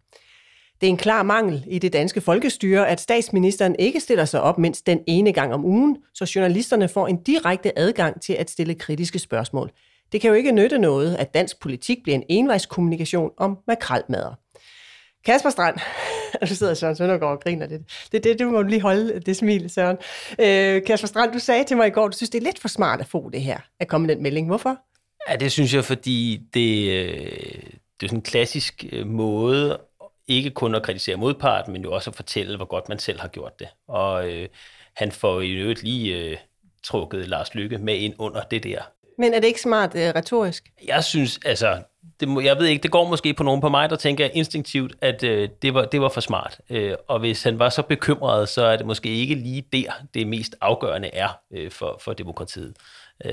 [0.80, 4.58] det er en klar mangel i det danske folkestyre, at statsministeren ikke stiller sig op
[4.58, 8.74] mindst den ene gang om ugen, så journalisterne får en direkte adgang til at stille
[8.74, 9.70] kritiske spørgsmål.
[10.12, 14.34] Det kan jo ikke nytte noget, at dansk politik bliver en envejskommunikation om makralmader.
[15.26, 15.76] Kasper Strand,
[16.48, 17.82] du sidder Søren Søndergaard og griner lidt.
[18.12, 19.96] Det er det, du må lige holde det smil, Søren.
[20.40, 22.68] Øh, Kasper Strand, du sagde til mig i går, du synes, det er lidt for
[22.68, 24.46] smart at få det her, at komme med den melding.
[24.46, 24.76] Hvorfor?
[25.28, 27.12] Ja, det synes jeg, fordi det, øh,
[28.00, 29.78] det er sådan en klassisk øh, måde
[30.28, 33.28] ikke kun at kritisere modparten, men jo også at fortælle, hvor godt man selv har
[33.28, 33.68] gjort det.
[33.88, 34.48] Og øh,
[34.96, 36.36] han får i øvrigt lige øh,
[36.84, 38.82] trukket Lars Lykke med ind under det der.
[39.18, 40.70] Men er det ikke smart øh, retorisk?
[40.86, 41.82] Jeg synes, altså,
[42.20, 44.94] det må, jeg ved ikke, det går måske på nogen på mig, der tænker instinktivt,
[45.00, 46.60] at øh, det, var, det var for smart.
[46.70, 50.26] Øh, og hvis han var så bekymret, så er det måske ikke lige der, det
[50.26, 52.74] mest afgørende er øh, for, for demokratiet.
[53.24, 53.32] Øh,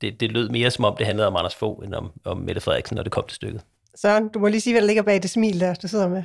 [0.00, 2.60] det, det lød mere som om, det handlede om Anders Fogh, end om, om Mette
[2.60, 3.60] Frederiksen, når det kom til stykket.
[3.96, 6.22] Søren, du må lige sige, hvad der ligger bag det smil der, du sidder med.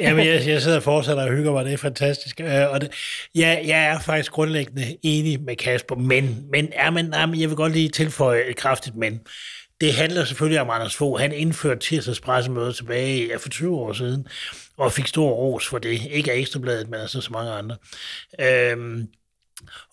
[0.00, 2.40] Jamen, jeg, jeg sidder og fortsætter og hygger mig, det er fantastisk.
[2.40, 2.90] Øh, og det,
[3.34, 7.56] ja, jeg er faktisk grundlæggende enig med Kasper, men, men, ja, men ja, jeg vil
[7.56, 9.20] godt lige tilføje et kraftigt men.
[9.80, 11.20] Det handler selvfølgelig om Anders Fogh.
[11.20, 14.28] Han indførte tirsdags pressemøde tilbage ja, for 20 år siden,
[14.76, 16.00] og fik stor ros for det.
[16.10, 17.76] Ikke af Ekstrabladet, men altså så mange andre.
[18.40, 19.08] Øhm,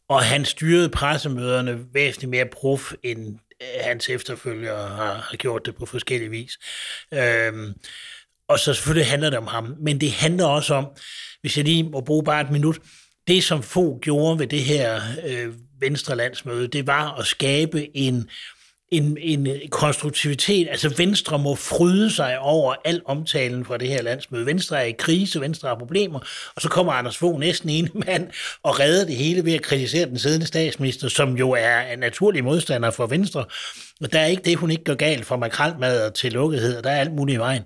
[0.07, 5.75] og han styrede pressemøderne væsentligt mere prof, end øh, hans efterfølgere har, har gjort det
[5.75, 6.59] på forskellige vis.
[7.13, 7.73] Øhm,
[8.47, 10.87] og så selvfølgelig handler det om ham, men det handler også om,
[11.41, 12.79] hvis jeg lige må bruge bare et minut,
[13.27, 18.29] det som Fogh gjorde ved det her øh, Venstre landsmøde, det var at skabe en
[18.97, 20.67] en, en konstruktivitet.
[20.69, 24.45] Altså Venstre må fryde sig over al omtalen fra det her landsmøde.
[24.45, 26.19] Venstre er i krise, Venstre har problemer,
[26.55, 28.27] og så kommer Anders Fogh næsten en mand
[28.63, 32.43] og redder det hele ved at kritisere den siddende statsminister, som jo er en naturlig
[32.43, 33.45] modstander for Venstre.
[34.01, 36.89] Og der er ikke det, hun ikke gør galt fra makralmad til lukkethed, og der
[36.89, 37.63] er alt muligt i vejen.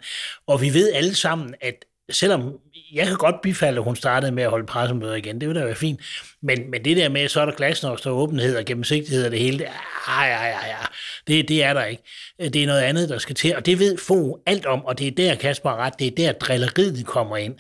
[0.48, 2.54] Og vi ved alle sammen, at selvom
[2.94, 5.66] jeg kan godt bifalde, at hun startede med at holde pressemøder igen, det ville da
[5.66, 6.00] være fint,
[6.42, 9.40] men, men det der med, så er der glasnost og åbenhed og gennemsigtighed og det
[9.40, 9.68] hele, det,
[10.08, 10.88] ej, ej, ej, ej.
[11.28, 12.04] det, det er der ikke.
[12.40, 15.08] Det er noget andet, der skal til, og det ved få alt om, og det
[15.08, 17.56] er der, Kasper ret, det er der, drilleriet kommer ind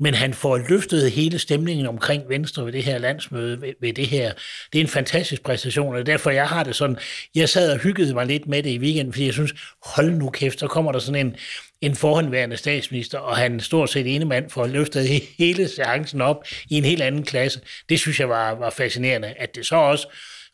[0.00, 4.06] men han får løftet hele stemningen omkring Venstre ved det her landsmøde, ved, ved det
[4.06, 4.32] her.
[4.72, 6.96] Det er en fantastisk præstation, og derfor jeg har det sådan,
[7.34, 10.30] jeg sad og hyggede mig lidt med det i weekenden, fordi jeg synes, hold nu
[10.30, 11.36] kæft, så kommer der sådan en,
[11.80, 15.02] en forhåndværende statsminister, og han stort set ene mand for at løfte
[15.38, 17.60] hele chancen op i en helt anden klasse.
[17.88, 20.08] Det synes jeg var, var fascinerende, at det så også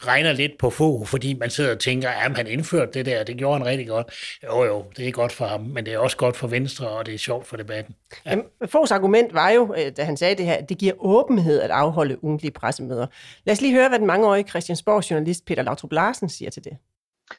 [0.07, 3.37] regner lidt på få, fordi man sidder og tænker, at han indførte det der, det
[3.37, 4.07] gjorde han rigtig godt.
[4.45, 7.07] Jo jo, det er godt for ham, men det er også godt for Venstre, og
[7.07, 7.95] det er sjovt for debatten.
[8.27, 8.31] Ja.
[8.31, 11.61] Jamen, Foghs argument var jo, øh, da han sagde det her, at det giver åbenhed
[11.61, 13.07] at afholde ugentlige pressemøder.
[13.45, 16.73] Lad os lige høre, hvad den mangeårige Christiansborg-journalist Peter Lautrup Larsen siger til det.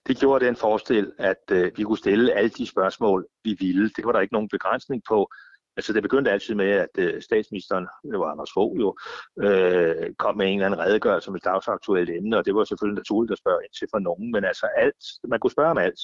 [0.08, 3.89] Det gjorde den forskel, at øh, vi kunne stille alle de spørgsmål, vi ville.
[3.95, 5.30] Det var der ikke nogen begrænsning på.
[5.78, 8.96] Altså det begyndte altid med, at øh, statsministeren, det var Anders Fogh jo,
[9.44, 13.00] øh, kom med en eller anden redegørelse om et dagsaktuelt emne, og det var selvfølgelig
[13.00, 16.02] naturligt at spørge ind til for nogen, men altså alt, man kunne spørge om alt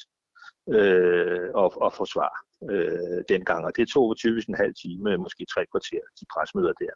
[0.75, 2.33] øh, og, og få svar
[2.71, 6.93] øh, dengang, og det tog typisk en halv time, måske tre kvarter, de pressemøder der.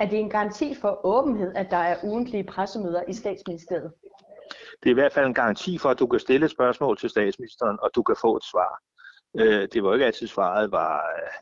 [0.00, 3.92] Er det en garanti for åbenhed, at der er ugentlige pressemøder i statsministeriet?
[4.82, 7.10] Det er i hvert fald en garanti for, at du kan stille et spørgsmål til
[7.10, 8.72] statsministeren, og du kan få et svar.
[9.38, 10.94] Øh, det var jo ikke altid svaret var,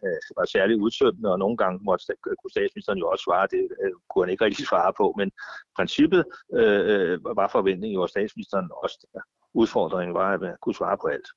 [0.05, 3.93] øh, var særligt udtømmende, og nogle gange måtte, kunne statsministeren jo også svare, det øh,
[4.11, 5.31] kunne han ikke rigtig svare på, men
[5.77, 6.25] princippet
[6.55, 9.07] øh, øh var forventningen jo, at statsministeren også
[9.55, 11.29] udfordringen var, at man kunne svare på alt.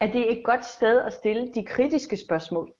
[0.00, 2.72] Er det et godt sted at stille de kritiske spørgsmål?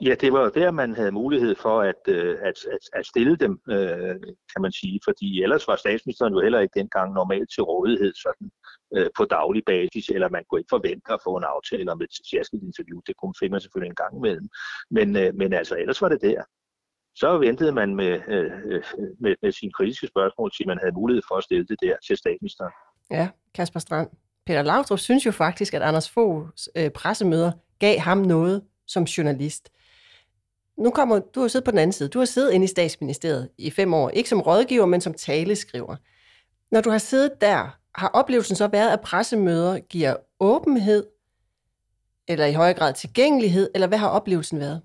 [0.00, 3.36] Ja, det var jo der, man havde mulighed for at, øh, at, at, at stille
[3.36, 4.16] dem, øh,
[4.52, 8.50] kan man sige, fordi ellers var statsministeren jo heller ikke dengang normalt til rådighed sådan
[8.96, 12.12] øh, på daglig basis, eller man kunne ikke forvente at få en aftale om et
[12.30, 13.00] særskilt interview.
[13.06, 14.48] Det kunne man selvfølgelig en gang imellem.
[14.90, 15.08] Men,
[15.40, 16.42] men altså, ellers var det der.
[17.14, 18.20] Så ventede man med,
[19.20, 22.16] med, med sine kritiske spørgsmål, til man havde mulighed for at stille det der til
[22.16, 22.72] statsministeren.
[23.10, 24.08] Ja, Kasper Strand.
[24.46, 29.72] Peter Lautrup synes jo faktisk, at Anders Foghs øh, pressemøder gav ham noget som journalist
[30.78, 32.08] nu kommer, du har siddet på den anden side.
[32.08, 34.10] Du har siddet inde i statsministeriet i fem år.
[34.10, 35.96] Ikke som rådgiver, men som taleskriver.
[36.70, 41.06] Når du har siddet der, har oplevelsen så været, at pressemøder giver åbenhed,
[42.28, 44.80] eller i højere grad tilgængelighed, eller hvad har oplevelsen været?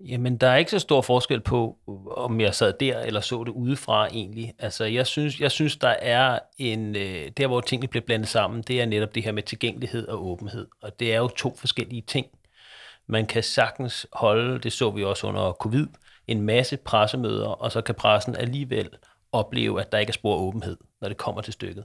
[0.00, 3.44] Jamen, der er ikke så stor forskel på, øh, om jeg sad der eller så
[3.44, 4.54] det udefra egentlig.
[4.58, 6.96] Altså, jeg synes, jeg synes der er en...
[6.96, 10.26] Øh, der, hvor tingene bliver blandet sammen, det er netop det her med tilgængelighed og
[10.26, 10.66] åbenhed.
[10.82, 12.26] Og det er jo to forskellige ting.
[13.06, 15.86] Man kan sagtens holde, det så vi også under covid,
[16.26, 18.88] en masse pressemøder, og så kan pressen alligevel
[19.32, 21.84] opleve, at der ikke er spor åbenhed, når det kommer til stykket.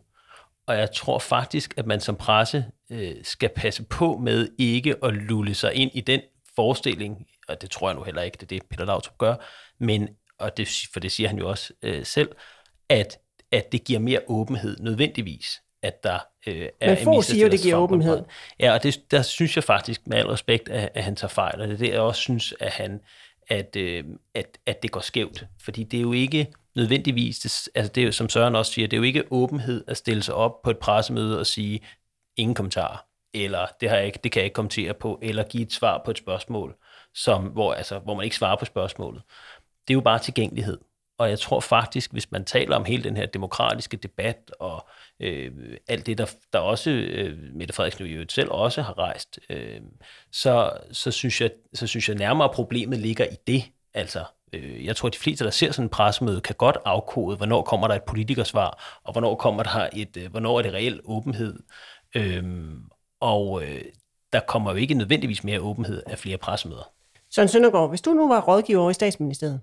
[0.68, 5.14] Og jeg tror faktisk, at man som presse øh, skal passe på med ikke at
[5.14, 6.22] lulle sig ind i den
[6.56, 9.36] forestilling, og det tror jeg nu heller ikke, det er det, Peter Lautrup gør,
[9.80, 12.32] men, og det, for det siger han jo også øh, selv,
[12.90, 13.18] at,
[13.52, 17.60] at det giver mere åbenhed nødvendigvis at der øh, er Men få siger jo, det
[17.60, 18.24] giver åbenhed.
[18.60, 21.62] Ja, og det, der synes jeg faktisk med al respekt, at, at han tager fejl,
[21.62, 23.02] og det er det, jeg også synes, at, han,
[23.48, 24.04] at, øh,
[24.36, 25.46] at, at det går skævt.
[25.62, 28.88] Fordi det er jo ikke nødvendigvis, det, altså det er jo, som Søren også siger,
[28.88, 31.80] det er jo ikke åbenhed at stille sig op på et pressemøde og sige,
[32.38, 35.64] ingen kommentarer, eller det, har jeg ikke, det kan jeg ikke kommentere på, eller give
[35.64, 36.76] et svar på et spørgsmål,
[37.14, 39.22] som, hvor, altså, hvor man ikke svarer på spørgsmålet.
[39.88, 40.78] Det er jo bare tilgængelighed.
[41.20, 44.88] Og jeg tror faktisk, hvis man taler om hele den her demokratiske debat og
[45.20, 45.52] øh,
[45.88, 49.82] alt det, der, der også øh, Mette Frederiksen jo selv også har rejst, øh,
[50.32, 53.64] så, så, synes jeg, så synes jeg nærmere, problemet ligger i det.
[53.94, 57.38] Altså, øh, jeg tror, at de fleste, der ser sådan en pressemøde, kan godt afkode,
[57.38, 61.02] hvornår kommer der et politikersvar, og hvornår kommer der et, øh, hvornår er det reel
[61.06, 61.60] åbenhed.
[62.16, 62.44] Øh,
[63.20, 63.82] og øh,
[64.34, 66.92] der kommer jo ikke nødvendigvis mere åbenhed af flere pressemøder.
[67.30, 69.62] Søren Søndergaard, hvis du nu var rådgiver i statsministeriet,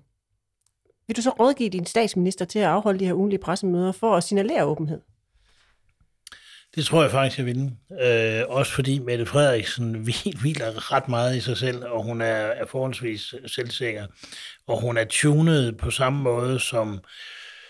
[1.07, 4.23] vil du så rådgive din statsminister til at afholde de her ugenlige pressemøder for at
[4.23, 5.01] signalere åbenhed?
[6.75, 7.71] Det tror jeg faktisk, jeg vil.
[8.01, 9.95] Øh, også fordi Mette Frederiksen
[10.41, 14.07] hviler ret meget i sig selv, og hun er, er forholdsvis selvsikker.
[14.67, 16.99] Og hun er tunet på samme måde, som,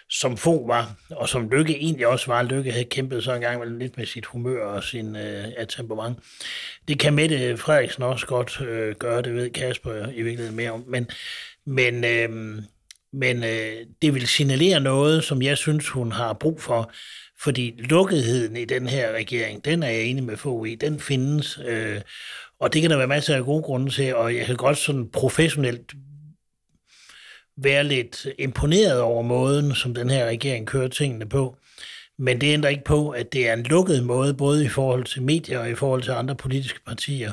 [0.10, 2.44] som få var, og som Lykke egentlig også var.
[2.44, 6.20] Lykke havde kæmpet så en gang lidt med sit humør og sin øh, temperament.
[6.88, 10.84] Det kan Mette Frederiksen også godt øh, gøre, det ved Kasper i virkeligheden mere om.
[10.88, 11.10] Men,
[11.66, 12.62] men øh,
[13.16, 16.92] men øh, det vil signalere noget, som jeg synes, hun har brug for,
[17.40, 21.60] fordi lukketheden i den her regering, den er jeg enig med få i, den findes,
[21.66, 22.02] øh,
[22.60, 25.10] og det kan der være masser af gode grunde til, og jeg kan godt sådan
[25.10, 25.94] professionelt
[27.58, 31.58] være lidt imponeret over måden, som den her regering kører tingene på.
[32.18, 35.22] Men det ændrer ikke på, at det er en lukket måde, både i forhold til
[35.22, 37.32] medier og i forhold til andre politiske partier.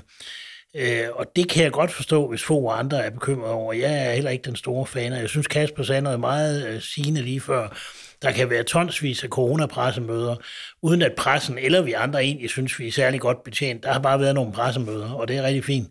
[0.77, 3.73] Øh, og det kan jeg godt forstå, hvis få andre er bekymrede over.
[3.73, 6.81] Jeg er heller ikke den store fan, og jeg synes, Kasper sagde noget meget øh,
[6.81, 7.79] sigende lige før.
[8.23, 10.37] Der kan være tonsvis af coronapressemøder,
[10.83, 13.85] uden at pressen eller vi andre egentlig synes, vi er særlig godt betjent.
[13.85, 15.89] Der har bare været nogle pressemøder, og det er rigtig fint.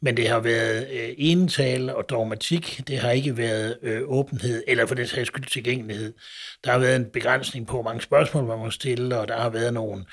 [0.00, 2.80] Men det har været øh, ental og dogmatik.
[2.88, 6.12] Det har ikke været øh, åbenhed, eller for den sags skyld tilgængelighed.
[6.64, 9.50] Der har været en begrænsning på, hvor mange spørgsmål man må stille, og der har
[9.50, 10.06] været nogle øh,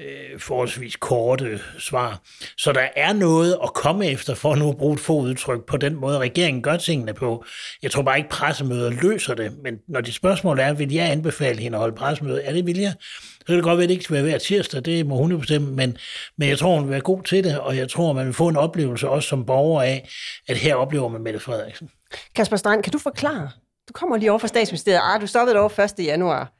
[0.00, 2.20] Øh, forholdsvis korte svar.
[2.58, 5.76] Så der er noget at komme efter, for nu at bruge et få udtryk på
[5.76, 7.44] den måde, regeringen gør tingene på.
[7.82, 11.60] Jeg tror bare ikke, pressemøder løser det, men når de spørgsmål er, vil jeg anbefale
[11.60, 12.92] hende at holde pressemøde, Er det vil jeg?
[13.38, 15.30] Så kan det godt være, at det ikke skal være hver tirsdag, det må hun
[15.30, 15.96] jo bestemme, men,
[16.38, 18.48] men jeg tror, hun vil være god til det, og jeg tror, man vil få
[18.48, 20.08] en oplevelse også som borger af,
[20.48, 21.90] at her oplever man Mette Frederiksen.
[22.34, 23.50] Kasper Strand, kan du forklare?
[23.88, 25.00] Du kommer lige over fra statsministeriet.
[25.02, 26.04] Ah, du stoppede over 1.
[26.06, 26.52] januar.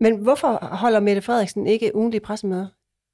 [0.00, 2.66] Men hvorfor holder Mette Frederiksen ikke ugentlige pressemøder?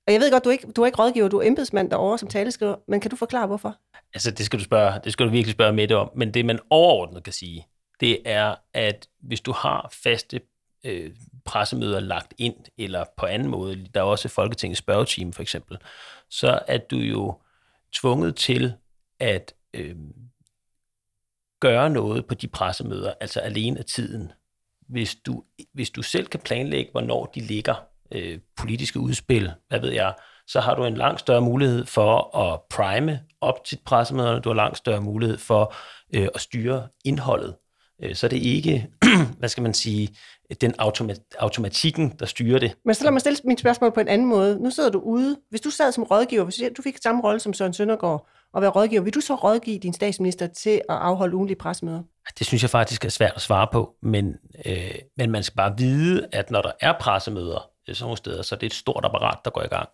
[0.06, 2.18] Og jeg ved godt, du er ikke, du er ikke rådgiver, du er embedsmand derovre
[2.18, 3.76] som taleskriver, men kan du forklare, hvorfor?
[4.14, 6.10] Altså, det skal du, spørge, det skal du virkelig spørge Mette om.
[6.16, 7.66] Men det, man overordnet kan sige,
[8.00, 10.40] det er, at hvis du har faste
[10.84, 11.10] øh,
[11.44, 15.78] pressemøder lagt ind, eller på anden måde, der er også Folketingets spørgetime for eksempel,
[16.30, 17.40] så er du jo
[17.92, 18.74] tvunget til
[19.20, 19.96] at øh,
[21.60, 24.32] gøre noget på de pressemøder, altså alene af tiden.
[24.88, 27.74] Hvis du, hvis du selv kan planlægge, hvornår de ligger,
[28.12, 30.14] øh, politiske udspil, hvad ved jeg,
[30.46, 34.54] så har du en langt større mulighed for at prime op til pressemøderne, du har
[34.54, 35.74] langt større mulighed for
[36.14, 37.54] øh, at styre indholdet.
[38.02, 38.88] Øh, så det er ikke,
[39.38, 40.16] hvad skal man sige,
[40.60, 42.76] den automa- automatikken, der styrer det.
[42.84, 44.62] Men så lad mig stille mit spørgsmål på en anden måde.
[44.62, 45.36] Nu sidder du ude.
[45.50, 48.70] Hvis du sad som rådgiver, hvis du fik samme rolle som Søren Søndergaard og være
[48.70, 52.02] rådgiver, vil du så rådgive din statsminister til at afholde ugenlige pressemøder?
[52.38, 54.34] Det synes jeg faktisk er svært at svare på, men,
[54.66, 58.42] øh, men man skal bare vide, at når der er pressemøder Øh, sådan nogle steder,
[58.42, 59.88] så det er et stort apparat, der går i gang.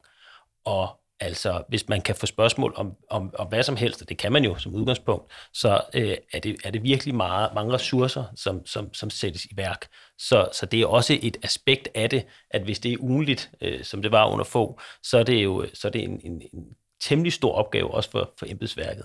[0.65, 4.19] Og Altså, hvis man kan få spørgsmål om, om, om hvad som helst, og det
[4.19, 8.25] kan man jo som udgangspunkt, så øh, er, det, er det virkelig meget, mange ressourcer,
[8.37, 9.87] som, som, som sættes i værk.
[10.19, 13.85] Så, så det er også et aspekt af det, at hvis det er ugenligt, øh,
[13.85, 16.65] som det var under få, så er det jo så er det en, en, en
[17.01, 19.05] temmelig stor opgave også for, for embedsværket.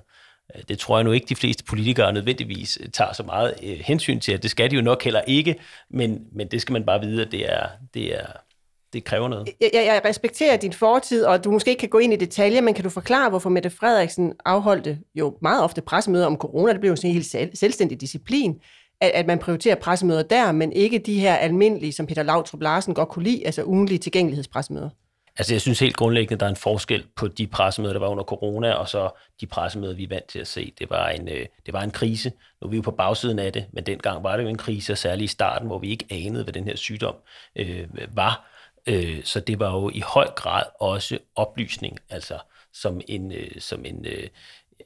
[0.55, 3.79] Øh, det tror jeg nu ikke, de fleste politikere nødvendigvis øh, tager så meget øh,
[3.79, 5.55] hensyn til, at det skal de jo nok heller ikke,
[5.89, 8.27] men, men det skal man bare vide, at det er, det er,
[8.95, 9.49] det kræver noget.
[9.61, 12.73] Jeg, jeg respekterer din fortid, og du måske ikke kan gå ind i detaljer, men
[12.73, 16.71] kan du forklare, hvorfor Mette Frederiksen afholdte jo meget ofte pressemøder om corona?
[16.71, 18.59] Det blev jo sådan en helt selvstændig disciplin,
[19.01, 22.93] at, at man prioriterer pressemøder der, men ikke de her almindelige, som Peter Lautrup Larsen
[22.93, 24.89] godt kunne lide, altså ugenlige tilgængelighedspressemøder.
[25.37, 28.23] Altså jeg synes helt grundlæggende, der er en forskel på de pressemøder, der var under
[28.23, 29.09] corona, og så
[29.41, 30.73] de pressemøder, vi er vant til at se.
[30.79, 32.31] Det var en, øh, det var en krise.
[32.61, 34.93] Nu er vi jo på bagsiden af det, men dengang var det jo en krise,
[34.93, 37.15] og særligt i starten, hvor vi ikke anede, hvad den her sygdom
[37.55, 38.54] øh, var.
[38.87, 42.39] Øh, så det var jo i høj grad også oplysning, altså
[42.73, 44.27] som en, øh, som en øh,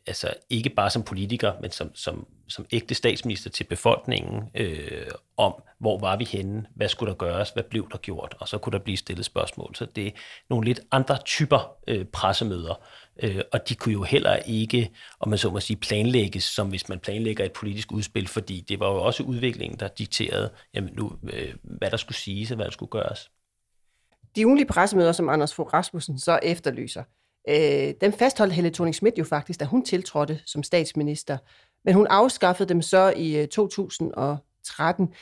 [0.07, 5.07] altså ikke bare som politiker, men som, som, som ægte statsminister til befolkningen øh,
[5.37, 8.57] om, hvor var vi henne, hvad skulle der gøres, hvad blev der gjort, og så
[8.57, 9.75] kunne der blive stillet spørgsmål.
[9.75, 10.11] Så det er
[10.49, 12.81] nogle lidt andre typer øh, pressemøder,
[13.23, 16.89] øh, og de kunne jo heller ikke, om man så må sige, planlægges, som hvis
[16.89, 21.11] man planlægger et politisk udspil, fordi det var jo også udviklingen, der dikterede, jamen nu,
[21.23, 23.29] øh, hvad der skulle siges og hvad der skulle gøres
[24.35, 27.03] de ugenlige pressemøder, som Anders Fogh Rasmussen så efterlyser,
[27.49, 31.37] øh, dem fastholdt Helle thorning Schmidt jo faktisk, da hun tiltrådte som statsminister.
[31.85, 35.13] Men hun afskaffede dem så i øh, 2013.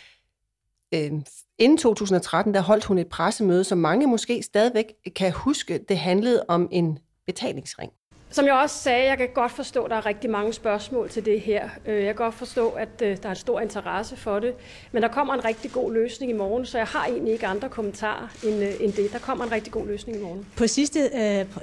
[0.93, 1.11] Øh,
[1.57, 6.45] inden 2013, der holdt hun et pressemøde, som mange måske stadigvæk kan huske, det handlede
[6.47, 7.91] om en betalingsring.
[8.29, 11.25] Som jeg også sagde, jeg kan godt forstå, at der er rigtig mange spørgsmål til
[11.25, 11.69] det her.
[11.85, 14.53] Øh, jeg kan godt forstå, at øh, der er en stor interesse for det.
[14.91, 17.69] Men der kommer en rigtig god løsning i morgen, så jeg har egentlig ikke andre
[17.69, 19.11] kommentarer end, øh, end det.
[19.11, 20.45] Der kommer en rigtig god løsning i morgen.
[20.57, 20.99] På sidste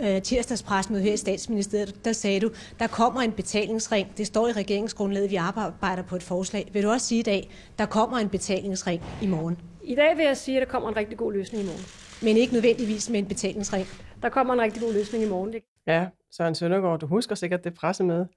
[0.01, 4.13] uh, tirsdagspresmøde her i statsministeriet, der sagde du, der kommer en betalingsring.
[4.17, 6.71] Det står i regeringsgrundlaget, vi arbejder på et forslag.
[6.73, 9.59] Vil du også sige i dag, der kommer en betalingsring i morgen?
[9.83, 11.85] I dag vil jeg sige, at der kommer en rigtig god løsning i morgen.
[12.23, 13.87] Men ikke nødvendigvis med en betalingsring?
[14.23, 15.55] Der kommer en rigtig god løsning i morgen.
[15.87, 18.29] Ja, Søren Søndergaard, du husker sikkert det pressemøde.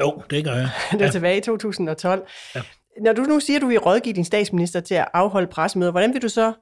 [0.00, 0.70] Jo, det gør jeg.
[0.92, 1.10] det er ja.
[1.10, 2.26] tilbage i 2012.
[2.54, 2.62] Ja.
[3.00, 6.14] Når du nu siger, at du vil rådgive din statsminister til at afholde pressemøder, hvordan
[6.14, 6.52] vil du så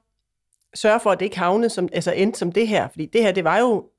[0.73, 2.87] sørge for, at det ikke havne som, altså endte som det her?
[2.87, 3.89] Fordi det her, det var jo,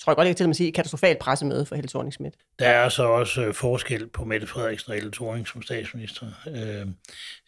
[0.00, 2.54] tror jeg godt, jeg kan til at sige, et katastrofalt pressemøde for Helle thorning -Schmidt.
[2.58, 6.26] Der er så også øh, forskel på Mette Frederiksen og Helle Thorning som statsminister.
[6.48, 6.86] Øh,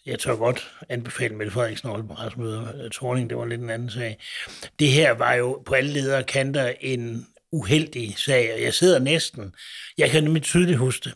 [0.07, 2.89] jeg tør godt anbefale Mette Frederiksen at holde pressemøder.
[2.93, 4.19] Thorning, det var lidt en anden sag.
[4.79, 9.55] Det her var jo på alle ledere kanter en uheldig sag, og jeg sidder næsten,
[9.99, 11.15] jeg kan nemlig tydeligt huske det.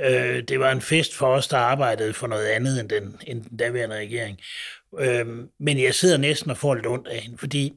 [0.00, 3.44] Øh, det var en fest for os, der arbejdede for noget andet end den, end
[3.44, 4.40] den daværende regering.
[4.98, 5.26] Øh,
[5.60, 7.72] men jeg sidder næsten og får lidt ondt af hende, fordi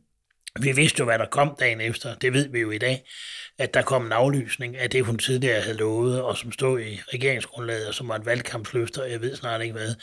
[0.64, 2.14] vi vidste jo, hvad der kom dagen efter.
[2.14, 3.04] Det ved vi jo i dag,
[3.58, 7.00] at der kom en aflysning af det, hun tidligere havde lovet, og som stod i
[7.08, 9.94] regeringsgrundlaget, og som var et valgkampsløfter, og jeg ved snart ikke hvad.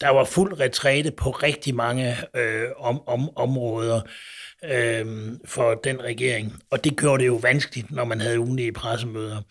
[0.00, 4.00] Der var fuld retræte på rigtig mange øh, om, om, områder
[4.64, 6.62] øh, for den regering.
[6.70, 9.42] Og det gjorde det jo vanskeligt, når man havde ugenlige pressemøder.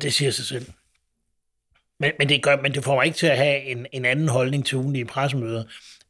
[0.00, 0.66] Det siger sig selv.
[2.00, 4.28] Men, men, det gør, men det får mig ikke til at have en, en anden
[4.28, 5.64] holdning til ugenlige pressemøder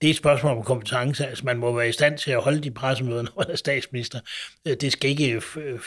[0.04, 1.26] det er et spørgsmål om kompetence.
[1.26, 4.20] Altså, man må være i stand til at holde de pressemøder, når man er statsminister.
[4.66, 5.80] Øh, det skal ikke øh,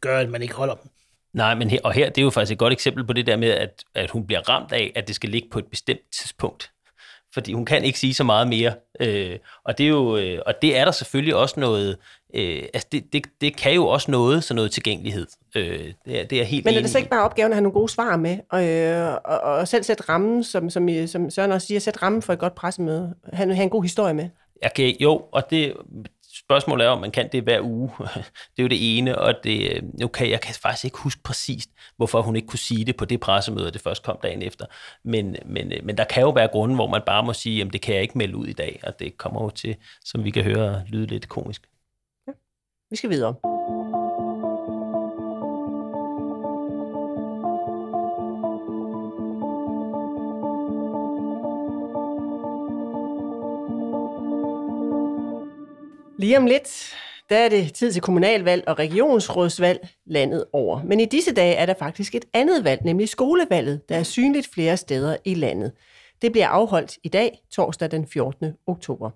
[0.00, 0.90] gøre, at man ikke holder dem.
[1.32, 3.36] Nej, men her, og her det er jo faktisk et godt eksempel på det der
[3.36, 6.70] med, at, at hun bliver ramt af, at det skal ligge på et bestemt tidspunkt.
[7.34, 8.74] Fordi hun kan ikke sige så meget mere.
[9.00, 11.96] Øh, og, det er jo, øh, og det er der selvfølgelig også noget,
[12.34, 15.26] øh, altså det, det, det kan jo også noget, så noget tilgængelighed.
[15.56, 17.62] Øh, det, er, det er helt Men er det så ikke bare opgaven at have
[17.62, 21.52] nogle gode svar med, og, øh, og, og selv sætte rammen, som, som, som Søren
[21.52, 24.28] også siger, sætte rammen for et godt pressemøde, have, have en god historie med?
[24.66, 25.74] Okay, jo, og det,
[26.38, 27.90] spørgsmålet er, om man kan det hver uge.
[28.56, 32.22] Det er jo det ene, og det, okay, jeg kan faktisk ikke huske præcist, hvorfor
[32.22, 34.66] hun ikke kunne sige det på det pressemøde, det først kom dagen efter.
[35.04, 37.80] Men, men, men der kan jo være grunde, hvor man bare må sige, at det
[37.80, 40.44] kan jeg ikke melde ud i dag, og det kommer jo til, som vi kan
[40.44, 41.62] høre, lyde lidt komisk.
[42.94, 43.34] Vi skal videre.
[56.18, 56.94] Lige om lidt,
[57.30, 60.82] der er det tid til kommunalvalg og regionsrådsvalg landet over.
[60.82, 64.48] Men i disse dage er der faktisk et andet valg, nemlig skolevalget, der er synligt
[64.54, 65.72] flere steder i landet.
[66.22, 68.52] Det bliver afholdt i dag, torsdag den 14.
[68.66, 69.10] oktober.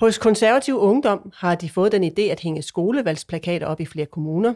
[0.00, 4.54] Hos konservativ ungdom har de fået den idé at hænge skolevalgsplakater op i flere kommuner.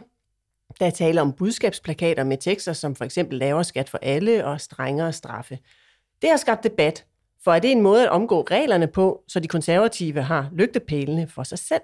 [0.79, 4.61] Der er tale om budskabsplakater med tekster som for eksempel lavere skat for alle og
[4.61, 5.59] strengere straffe.
[6.21, 7.05] Det har skabt debat,
[7.43, 11.43] for er det en måde at omgå reglerne på, så de konservative har lygtepælene for
[11.43, 11.81] sig selv?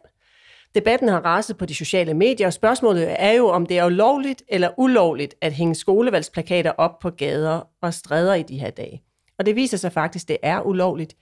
[0.76, 4.44] Debatten har raset på de sociale medier, og spørgsmålet er jo, om det er ulovligt
[4.48, 9.04] eller ulovligt at hænge skolevalgsplakater op på gader og stræder i de her dage.
[9.40, 11.16] Og det viser sig faktisk, at det er ulovligt,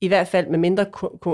[0.00, 0.86] i hvert fald med mindre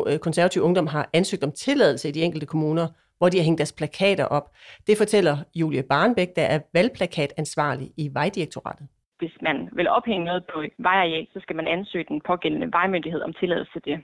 [0.07, 2.87] øh, konservativ ungdom har ansøgt om tilladelse i de enkelte kommuner,
[3.19, 4.51] hvor de har hængt deres plakater op.
[4.87, 8.89] Det fortæller Julie Barnbæk, der er valgplakatansvarlig i Vejdirektoratet
[9.21, 13.23] hvis man vil ophænge noget på et vejareal, så skal man ansøge den pågældende vejmyndighed
[13.23, 13.99] om tilladelse til det.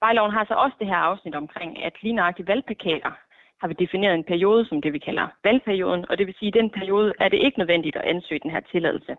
[0.00, 3.12] Vejloven har så også det her afsnit omkring, at lige nøjagtigt valgplakater
[3.60, 6.56] har vi defineret en periode som det, vi kalder valgperioden, og det vil sige, at
[6.56, 9.16] i den periode er det ikke nødvendigt at ansøge den her tilladelse.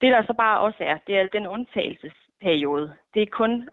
[0.00, 1.46] Det der så bare også er, det er den
[2.40, 2.92] periode.
[3.14, 3.68] Det er kun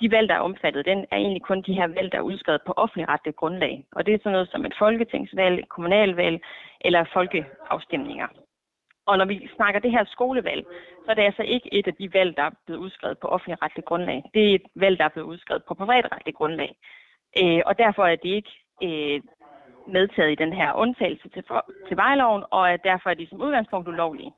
[0.00, 2.60] de valg, der er omfattet, den er egentlig kun de her valg, der er udskrevet
[2.66, 3.84] på offentligretligt grundlag.
[3.92, 6.40] Og det er sådan noget som et folketingsvalg, kommunalvalg
[6.80, 8.28] eller folkeafstemninger.
[9.06, 10.66] Og når vi snakker det her skolevalg,
[11.04, 13.62] så er det altså ikke et af de valg, der er blevet udskrevet på offentlig
[13.62, 14.22] rette grundlag.
[14.34, 16.76] Det er et valg, der er blevet udskrevet på privatretlig grundlag.
[17.42, 19.20] Øh, og derfor er det ikke øh,
[19.86, 23.88] medtaget i den her undtagelse til, for, til vejloven, og derfor er de som udgangspunkt
[23.88, 24.32] ulovlige.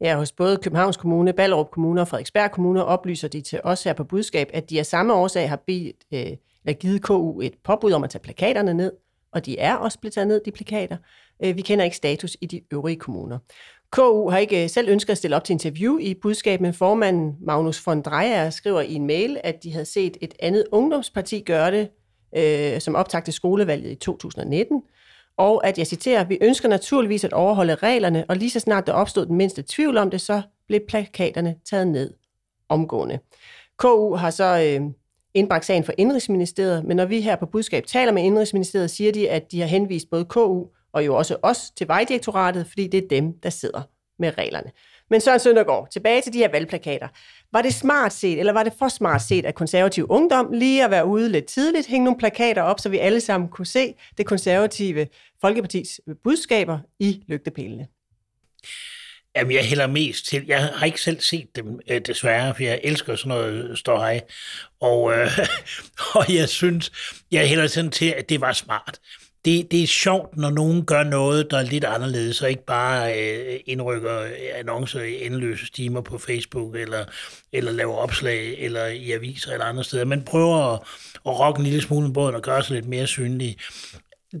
[0.00, 3.92] Ja, hos både Københavns Kommune, Ballerup Kommune og Frederiksberg Kommune oplyser de til os her
[3.92, 7.92] på budskab, at de af samme årsag har bedt, øh, eller givet KU et påbud
[7.92, 8.92] om at tage plakaterne ned,
[9.32, 10.96] og de er også blevet taget ned, de plakater.
[11.44, 13.38] Øh, vi kender ikke status i de øvrige kommuner.
[13.90, 17.36] KU har ikke øh, selv ønsket at stille op til interview i budskab, men formanden
[17.40, 21.70] Magnus von Dreyer skriver i en mail, at de havde set et andet ungdomsparti gøre
[21.70, 21.88] det,
[22.36, 24.82] øh, som optagte til skolevalget i 2019,
[25.40, 28.92] og at jeg citerer, vi ønsker naturligvis at overholde reglerne, og lige så snart der
[28.92, 32.14] opstod den mindste tvivl om det, så blev plakaterne taget ned
[32.68, 33.18] omgående.
[33.76, 34.86] KU har så øh,
[35.34, 39.30] indbragt sagen for Indrigsministeriet, men når vi her på budskab taler med Indrigsministeriet, siger de,
[39.30, 43.08] at de har henvist både KU og jo også os til Vejdirektoratet, fordi det er
[43.08, 43.82] dem, der sidder
[44.18, 44.70] med reglerne.
[45.10, 47.08] Men Søren Søndergaard, tilbage til de her valgplakater.
[47.52, 50.90] Var det smart set, eller var det for smart set af konservativ ungdom lige at
[50.90, 54.26] være ude lidt tidligt, hænge nogle plakater op, så vi alle sammen kunne se det
[54.26, 55.06] konservative
[55.40, 57.86] Folkepartis budskaber i lygtepælene?
[59.36, 60.44] Jamen, jeg hælder mest til.
[60.46, 64.20] Jeg har ikke selv set dem, øh, desværre, for jeg elsker sådan noget støj.
[64.80, 65.38] Og, øh,
[66.16, 66.92] og jeg synes,
[67.30, 69.00] jeg hælder sådan til, at det var smart
[69.44, 73.18] det, det er sjovt, når nogen gør noget, der er lidt anderledes, og ikke bare
[73.18, 77.04] øh, indrykker annoncer i endeløse timer på Facebook, eller,
[77.52, 80.04] eller laver opslag, eller i aviser eller andre steder.
[80.04, 80.80] Man prøver at,
[81.26, 83.56] at rokke en lille smule båden og gøre sig lidt mere synlig.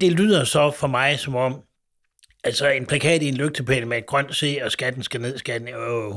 [0.00, 1.62] Det lyder så for mig som om,
[2.44, 5.68] Altså en plakat i en lygtepæl med et grønt C, og skatten skal ned, skatten
[5.68, 6.14] øh.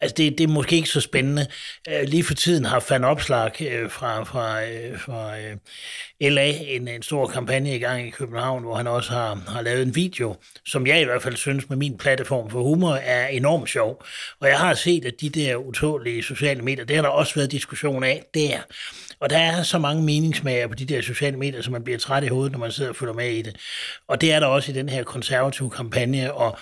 [0.00, 1.46] Altså det, det er måske ikke så spændende.
[1.88, 5.36] Øh, lige for tiden har Fan Opslag uh, øh, fra, fra, øh, fra
[6.20, 9.82] LA en, en stor kampagne i gang i København, hvor han også har, har lavet
[9.82, 10.36] en video,
[10.66, 14.04] som jeg i hvert fald synes med min platform for humor er enormt sjov.
[14.40, 17.52] Og jeg har set, at de der utålige sociale medier, det har der også været
[17.52, 18.58] diskussion af der.
[19.20, 22.24] Og der er så mange meningsmager på de der sociale medier, så man bliver træt
[22.24, 23.56] i hovedet, når man sidder og følger med i det.
[24.08, 26.58] Og det er der også i den her konservative kampagne, og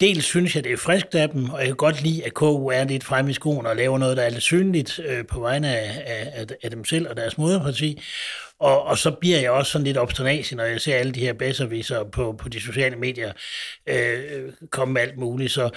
[0.00, 2.68] Dels synes jeg, det er friskt af dem, og jeg kan godt lide, at KU
[2.68, 5.76] er lidt fremme i skoen og laver noget, der er lidt synligt øh, på vegne
[5.76, 8.02] af, af, af dem selv og deres moderparti.
[8.60, 11.32] Og, og så bliver jeg også sådan lidt obsternasig, når jeg ser alle de her
[11.32, 13.32] bedserviser på, på de sociale medier
[13.86, 15.52] øh, komme med alt muligt.
[15.52, 15.70] Så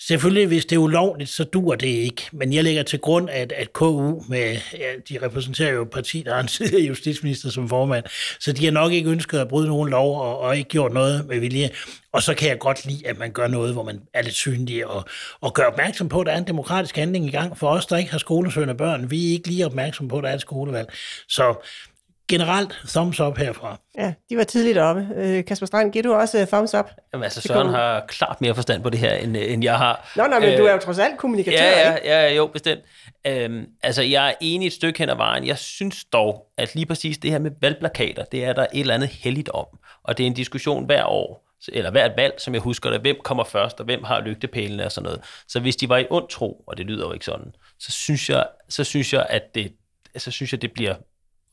[0.00, 2.22] selvfølgelig, hvis det er ulovligt, så dur det ikke.
[2.32, 6.22] Men jeg lægger til grund, at, at KU, med, ja, de repræsenterer jo et parti,
[6.22, 8.04] der har en tidligere justitsminister som formand,
[8.40, 11.26] så de har nok ikke ønsket at bryde nogen lov og, og ikke gjort noget
[11.28, 11.70] med vilje.
[12.12, 14.86] Og så kan jeg godt lide, at man gør noget, hvor man er lidt synlig
[14.86, 15.04] og,
[15.40, 17.58] og gør opmærksom på, at der er en demokratisk handling i gang.
[17.58, 20.30] For os, der ikke har skolesøgende børn, vi er ikke lige opmærksom på, at der
[20.30, 20.92] er et skolevalg.
[21.28, 21.54] Så
[22.28, 23.80] generelt thumbs up herfra.
[23.98, 25.08] Ja, de var tidligt oppe.
[25.16, 26.90] Øh, Kasper Strand, giver du også uh, thumbs up?
[27.12, 30.12] Jamen altså, Søren har klart mere forstand på det her, end, end jeg har.
[30.16, 32.08] Nå, nej, men øh, du er jo trods alt kommunikatør, ja, ja, ikke?
[32.08, 32.80] ja, jo, bestemt.
[33.26, 35.46] Øhm, altså, jeg er enig et stykke hen ad vejen.
[35.46, 38.94] Jeg synes dog, at lige præcis det her med valgplakater, det er der et eller
[38.94, 39.66] andet heldigt om.
[40.04, 43.16] Og det er en diskussion hver år eller hvert valg, som jeg husker det, hvem
[43.24, 45.20] kommer først, og hvem har lygtepælene og sådan noget.
[45.48, 48.30] Så hvis de var i ond tro, og det lyder jo ikke sådan, så synes
[48.30, 49.72] jeg, så synes jeg at det,
[50.16, 50.94] så synes jeg, det bliver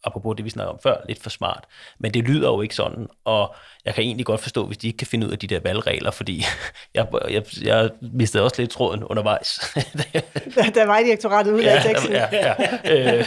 [0.03, 1.63] apropos det, vi snakkede om før, lidt for smart.
[1.99, 4.97] Men det lyder jo ikke sådan, og jeg kan egentlig godt forstå, hvis de ikke
[4.97, 6.43] kan finde ud af de der valgregler, fordi
[6.95, 9.59] jeg, jeg, jeg mistede også lidt tråden undervejs.
[10.55, 12.11] der, der var direktoratet ud af teksten.
[12.11, 12.71] Ja, ja, ja.
[12.91, 13.25] Øh,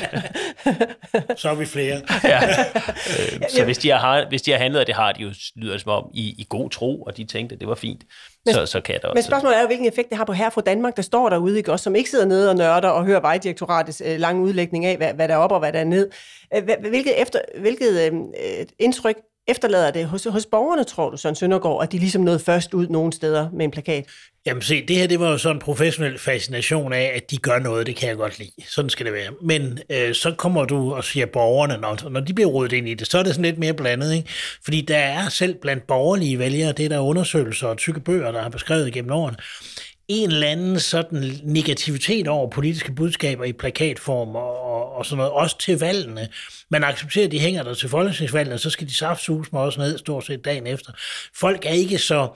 [1.37, 2.01] så er vi flere.
[2.25, 2.41] ja.
[2.45, 5.73] Øh, så hvis de, har, hvis de har handlet, og det har de jo, lyder
[5.73, 8.03] det som om, i, i god tro, og de tænkte, at det var fint,
[8.47, 9.15] men, så, så kan det også.
[9.15, 11.59] Men spørgsmålet er jo, hvilken effekt det har på her fra Danmark, der står derude,
[11.59, 11.73] ikke?
[11.73, 15.15] Også, som ikke sidder nede og nørder og hører vejdirektoratets øh, lange udlægning af, hvad,
[15.15, 16.11] hvad der er op og hvad der er ned.
[16.57, 19.17] Øh, hvilket, efter, hvilket øh, indtryk
[19.49, 22.89] efterlader det hos, hos borgerne, tror du, Søren Søndergaard, at de ligesom nåede først ud
[22.89, 24.05] nogle steder med en plakat?
[24.47, 27.59] Jamen se, det her det var jo sådan en professionel fascination af, at de gør
[27.59, 28.51] noget, det kan jeg godt lide.
[28.69, 29.31] Sådan skal det være.
[29.43, 32.95] Men øh, så kommer du og siger borgerne, når, når de bliver rodet ind i
[32.95, 34.15] det, så er det sådan lidt mere blandet.
[34.15, 34.29] Ikke?
[34.65, 38.43] Fordi der er selv blandt borgerlige vælgere, det er der undersøgelser og tykke bøger, der
[38.43, 39.37] har beskrevet gennem årene,
[40.09, 45.33] en eller anden sådan negativitet over politiske budskaber i plakatform og, og, og sådan noget,
[45.33, 46.29] også til valgene.
[46.71, 49.99] Man accepterer, at de hænger der til folketingsvalgene, så skal de saftsus med også ned
[49.99, 50.93] stort set dagen efter.
[51.35, 52.29] Folk er ikke så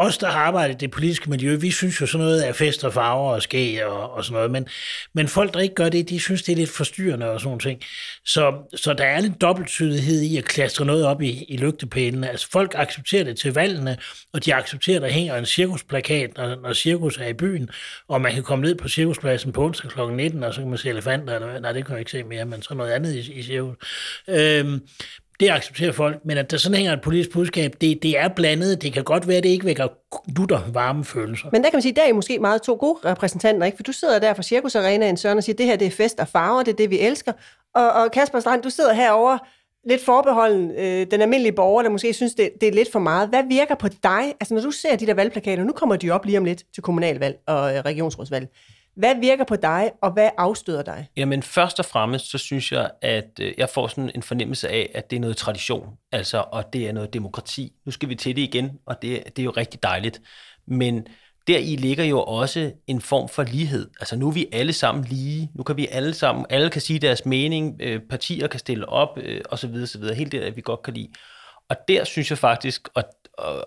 [0.00, 2.84] os, der har arbejdet i det politiske miljø, vi synes jo sådan noget er fest
[2.84, 4.68] og farver og skæg og, og sådan noget, men,
[5.14, 7.82] men folk, der ikke gør det, de synes, det er lidt forstyrrende og sådan ting.
[8.24, 12.30] Så, så der er lidt dobbelttydighed i at klastre noget op i, i lygtepælene.
[12.30, 13.96] Altså folk accepterer det til valgene,
[14.32, 17.70] og de accepterer, at der hænger en cirkusplakat, når, når cirkus er i byen,
[18.08, 20.00] og man kan komme ned på cirkuspladsen på onsdag kl.
[20.00, 22.44] 19, og så kan man se elefanter, eller nej, det kan jeg ikke se mere,
[22.44, 23.76] men så noget andet i, i cirkus.
[24.28, 24.80] Øhm,
[25.40, 28.82] det accepterer folk, men at der sådan hænger et politisk budskab, det, det er blandet.
[28.82, 29.88] Det kan godt være, at det ikke vækker
[30.36, 31.48] dutter varme følelser.
[31.52, 33.76] Men der kan man sige, der er I måske meget to gode repræsentanter, ikke?
[33.76, 36.20] For du sidder der fra Cirkus Arena, Søren, og siger, det her det er fest
[36.20, 37.32] og farver, det er det, vi elsker.
[37.74, 39.38] Og, og Kasper Strand, du sidder herovre
[39.88, 43.28] lidt forbeholden, øh, den almindelige borger, der måske synes, det, det er lidt for meget.
[43.28, 44.34] Hvad virker på dig?
[44.40, 46.82] Altså, når du ser de der valgplakater, nu kommer de op lige om lidt til
[46.82, 48.48] kommunalvalg og øh, regionsrådsvalg.
[48.94, 51.08] Hvad virker på dig, og hvad afstøder dig?
[51.16, 54.90] Jamen først og fremmest, så synes jeg, at øh, jeg får sådan en fornemmelse af,
[54.94, 57.72] at det er noget tradition, altså, og det er noget demokrati.
[57.86, 60.20] Nu skal vi til det igen, og det, det er jo rigtig dejligt.
[60.66, 61.06] Men
[61.46, 63.90] der i ligger jo også en form for lighed.
[64.00, 66.98] Altså nu er vi alle sammen lige, nu kan vi alle sammen, alle kan sige
[66.98, 70.14] deres mening, øh, partier kan stille op, øh, og så videre, så videre.
[70.14, 71.08] Helt det, at vi godt kan lide.
[71.68, 73.04] Og der synes jeg faktisk, og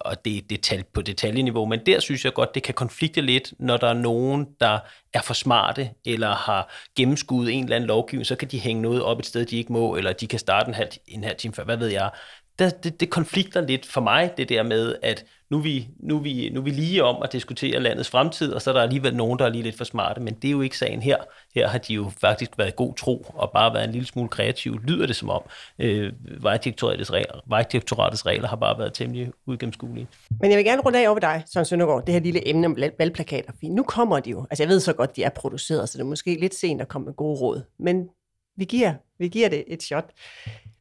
[0.02, 3.54] og det er detalj på detaljeniveau, men der synes jeg godt, det kan konflikte lidt,
[3.60, 4.80] når der er nogen, der
[5.14, 9.02] er for smarte, eller har gennemskuddet en eller anden lovgivning, så kan de hænge noget
[9.04, 11.54] op et sted, de ikke må, eller de kan starte en halv, en halv time
[11.54, 12.12] før, hvad ved jeg.
[12.60, 16.16] Der, det, det konflikter lidt for mig, det der med, at nu er, vi, nu,
[16.18, 18.82] er vi, nu er vi lige om at diskutere landets fremtid, og så er der
[18.82, 21.18] alligevel nogen, der er lige lidt for smarte, men det er jo ikke sagen her.
[21.56, 24.80] Her har de jo faktisk været god tro, og bare været en lille smule kreativ,
[24.84, 25.42] lyder det som om.
[25.80, 30.08] Øh, vejdirektoratets, regler, vejdirektoratets regler har bare været temmelig udgennemskuelige.
[30.42, 32.78] Men jeg vil gerne runde af over dig, Søren Søndergaard, det her lille emne om
[33.00, 33.52] valgplakater.
[33.52, 36.04] For nu kommer de jo, altså jeg ved så godt, de er produceret, så det
[36.04, 38.10] er måske lidt sent at komme med gode råd, men
[38.58, 40.10] vi giver, vi giver det et shot.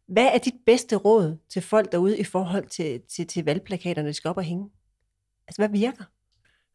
[0.08, 4.14] Hvad er dit bedste råd til folk derude i forhold til, til, til valgplakaterne, de
[4.14, 4.70] skal op og hænge?
[5.48, 6.04] Altså, hvad virker?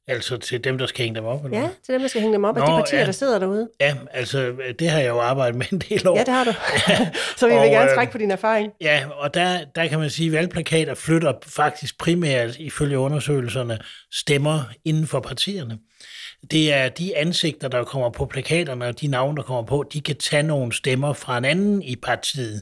[0.10, 1.46] Altså til dem, der skal hænge dem op?
[1.46, 1.60] Eller?
[1.60, 3.06] Ja, til dem, der skal hænge dem op, Nå, og de partier, ja.
[3.06, 3.70] der sidder derude.
[3.82, 6.18] Ja, altså det har jeg jo arbejdet med en del år.
[6.18, 6.52] Ja, det har du.
[7.40, 8.72] Så vi vil og, gerne trække på din erfaring.
[8.82, 13.80] Ja, og der, der kan man sige, at valgplakater flytter faktisk primært, ifølge undersøgelserne,
[14.14, 15.80] stemmer inden for partierne.
[16.52, 20.02] Det er de ansigter, der kommer på plakaterne, og de navne, der kommer på, de
[20.02, 22.62] kan tage nogle stemmer fra en anden i partiet.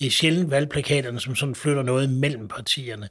[0.00, 3.08] Det er sjældent valgplakaterne, som sådan flytter noget mellem partierne.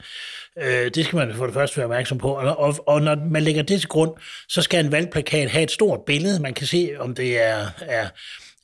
[0.61, 2.29] Øh, det skal man for det første være opmærksom på.
[2.29, 4.11] Og, og, og når man lægger det til grund,
[4.49, 6.41] så skal en valgplakat have et stort billede.
[6.41, 8.07] Man kan se, om det er, er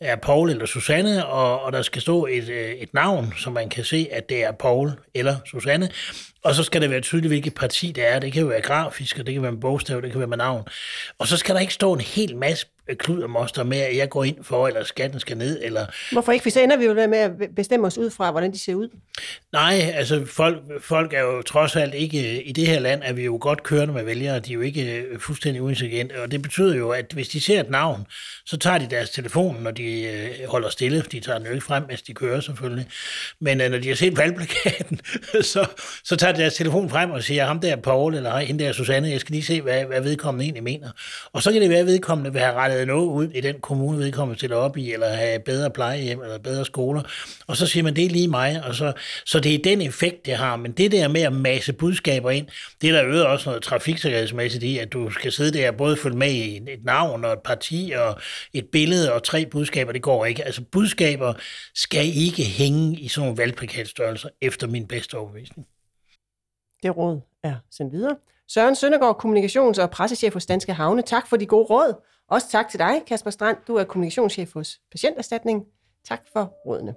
[0.02, 3.70] er Paul eller Susanne, og, og der skal stå et, øh, et navn, så man
[3.70, 5.90] kan se, at det er Paul eller Susanne
[6.44, 8.20] og så skal det være tydeligt, hvilket parti det er.
[8.20, 10.38] Det kan jo være grafisk, og det kan være med bogstav, det kan være med
[10.38, 10.68] navn.
[11.20, 14.10] Og så skal der ikke stå en hel masse klud og moster med, at jeg
[14.10, 15.86] går ind for, eller skatten skal ned, eller...
[16.12, 16.44] Hvorfor ikke?
[16.44, 18.90] For så ender vi jo med at bestemme os ud fra, hvordan de ser ud.
[19.54, 22.44] Nej, altså folk, folk er jo trods alt ikke...
[22.44, 24.96] I det her land er vi jo godt kørende med vælgere, de er jo ikke
[24.96, 28.06] øh, fuldstændig uintelligente, og det betyder jo, at hvis de ser et navn,
[28.46, 31.02] så tager de deres telefon, når de øh, holder stille.
[31.12, 32.88] De tager den jo ikke frem, mens de kører selvfølgelig.
[33.40, 35.00] Men øh, når de har set valgplakaten,
[35.54, 35.68] så,
[36.04, 39.10] så tager tager deres telefon frem og siger, ham der Paul, eller hende der Susanne,
[39.10, 40.92] jeg skal lige se, hvad, hvad vedkommende egentlig mener.
[41.34, 43.98] Og så kan det være, at vedkommende vil have rettet noget ud i den kommune,
[43.98, 47.02] vedkommende stiller op i, eller have bedre plejehjem, eller bedre skoler.
[47.48, 48.64] Og så siger man, det er lige mig.
[48.64, 48.94] Og så,
[49.26, 50.56] så det er den effekt, det har.
[50.56, 52.48] Men det der med at masse budskaber ind,
[52.82, 55.98] det er der øget også noget trafiksikkerhedsmæssigt i, at du skal sidde der og både
[55.98, 58.20] følge med i et navn og et parti og
[58.54, 60.46] et billede og tre budskaber, det går ikke.
[60.46, 61.34] Altså budskaber
[61.76, 65.68] skal ikke hænge i sådan nogle valgplakatstørrelser, efter min bedste overbevisning.
[66.84, 68.16] Det råd er sendt videre.
[68.48, 71.02] Søren Søndergaard, kommunikations- og pressechef hos Danske Havne.
[71.02, 71.94] Tak for de gode råd.
[72.30, 73.58] Også tak til dig, Kasper Strand.
[73.68, 75.64] Du er kommunikationschef hos Patienterstatning.
[76.08, 76.96] Tak for rådene.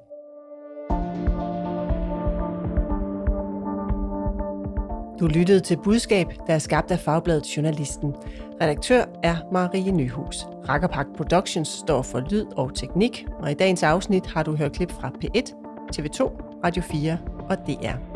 [5.21, 8.15] Du lyttede til budskab, der er skabt af Fagbladet Journalisten.
[8.61, 10.45] Redaktør er Marie Nyhus.
[10.69, 14.91] Rakkerpak Productions står for lyd og teknik, og i dagens afsnit har du hørt klip
[14.91, 15.53] fra P1,
[15.97, 16.23] TV2,
[16.65, 17.19] Radio 4
[17.51, 18.14] og DR.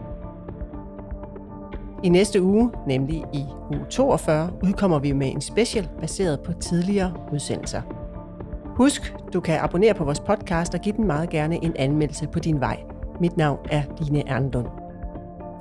[2.03, 7.13] I næste uge, nemlig i uge 42, udkommer vi med en special baseret på tidligere
[7.33, 7.83] udsendelser.
[8.77, 12.39] Husk, du kan abonnere på vores podcast og give den meget gerne en anmeldelse på
[12.39, 12.81] din vej.
[13.21, 14.67] Mit navn er Line Erndlund.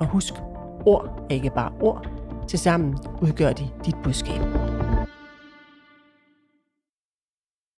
[0.00, 0.34] Og husk,
[0.86, 2.08] ord er ikke bare ord.
[2.48, 4.40] Tilsammen udgør de dit budskab.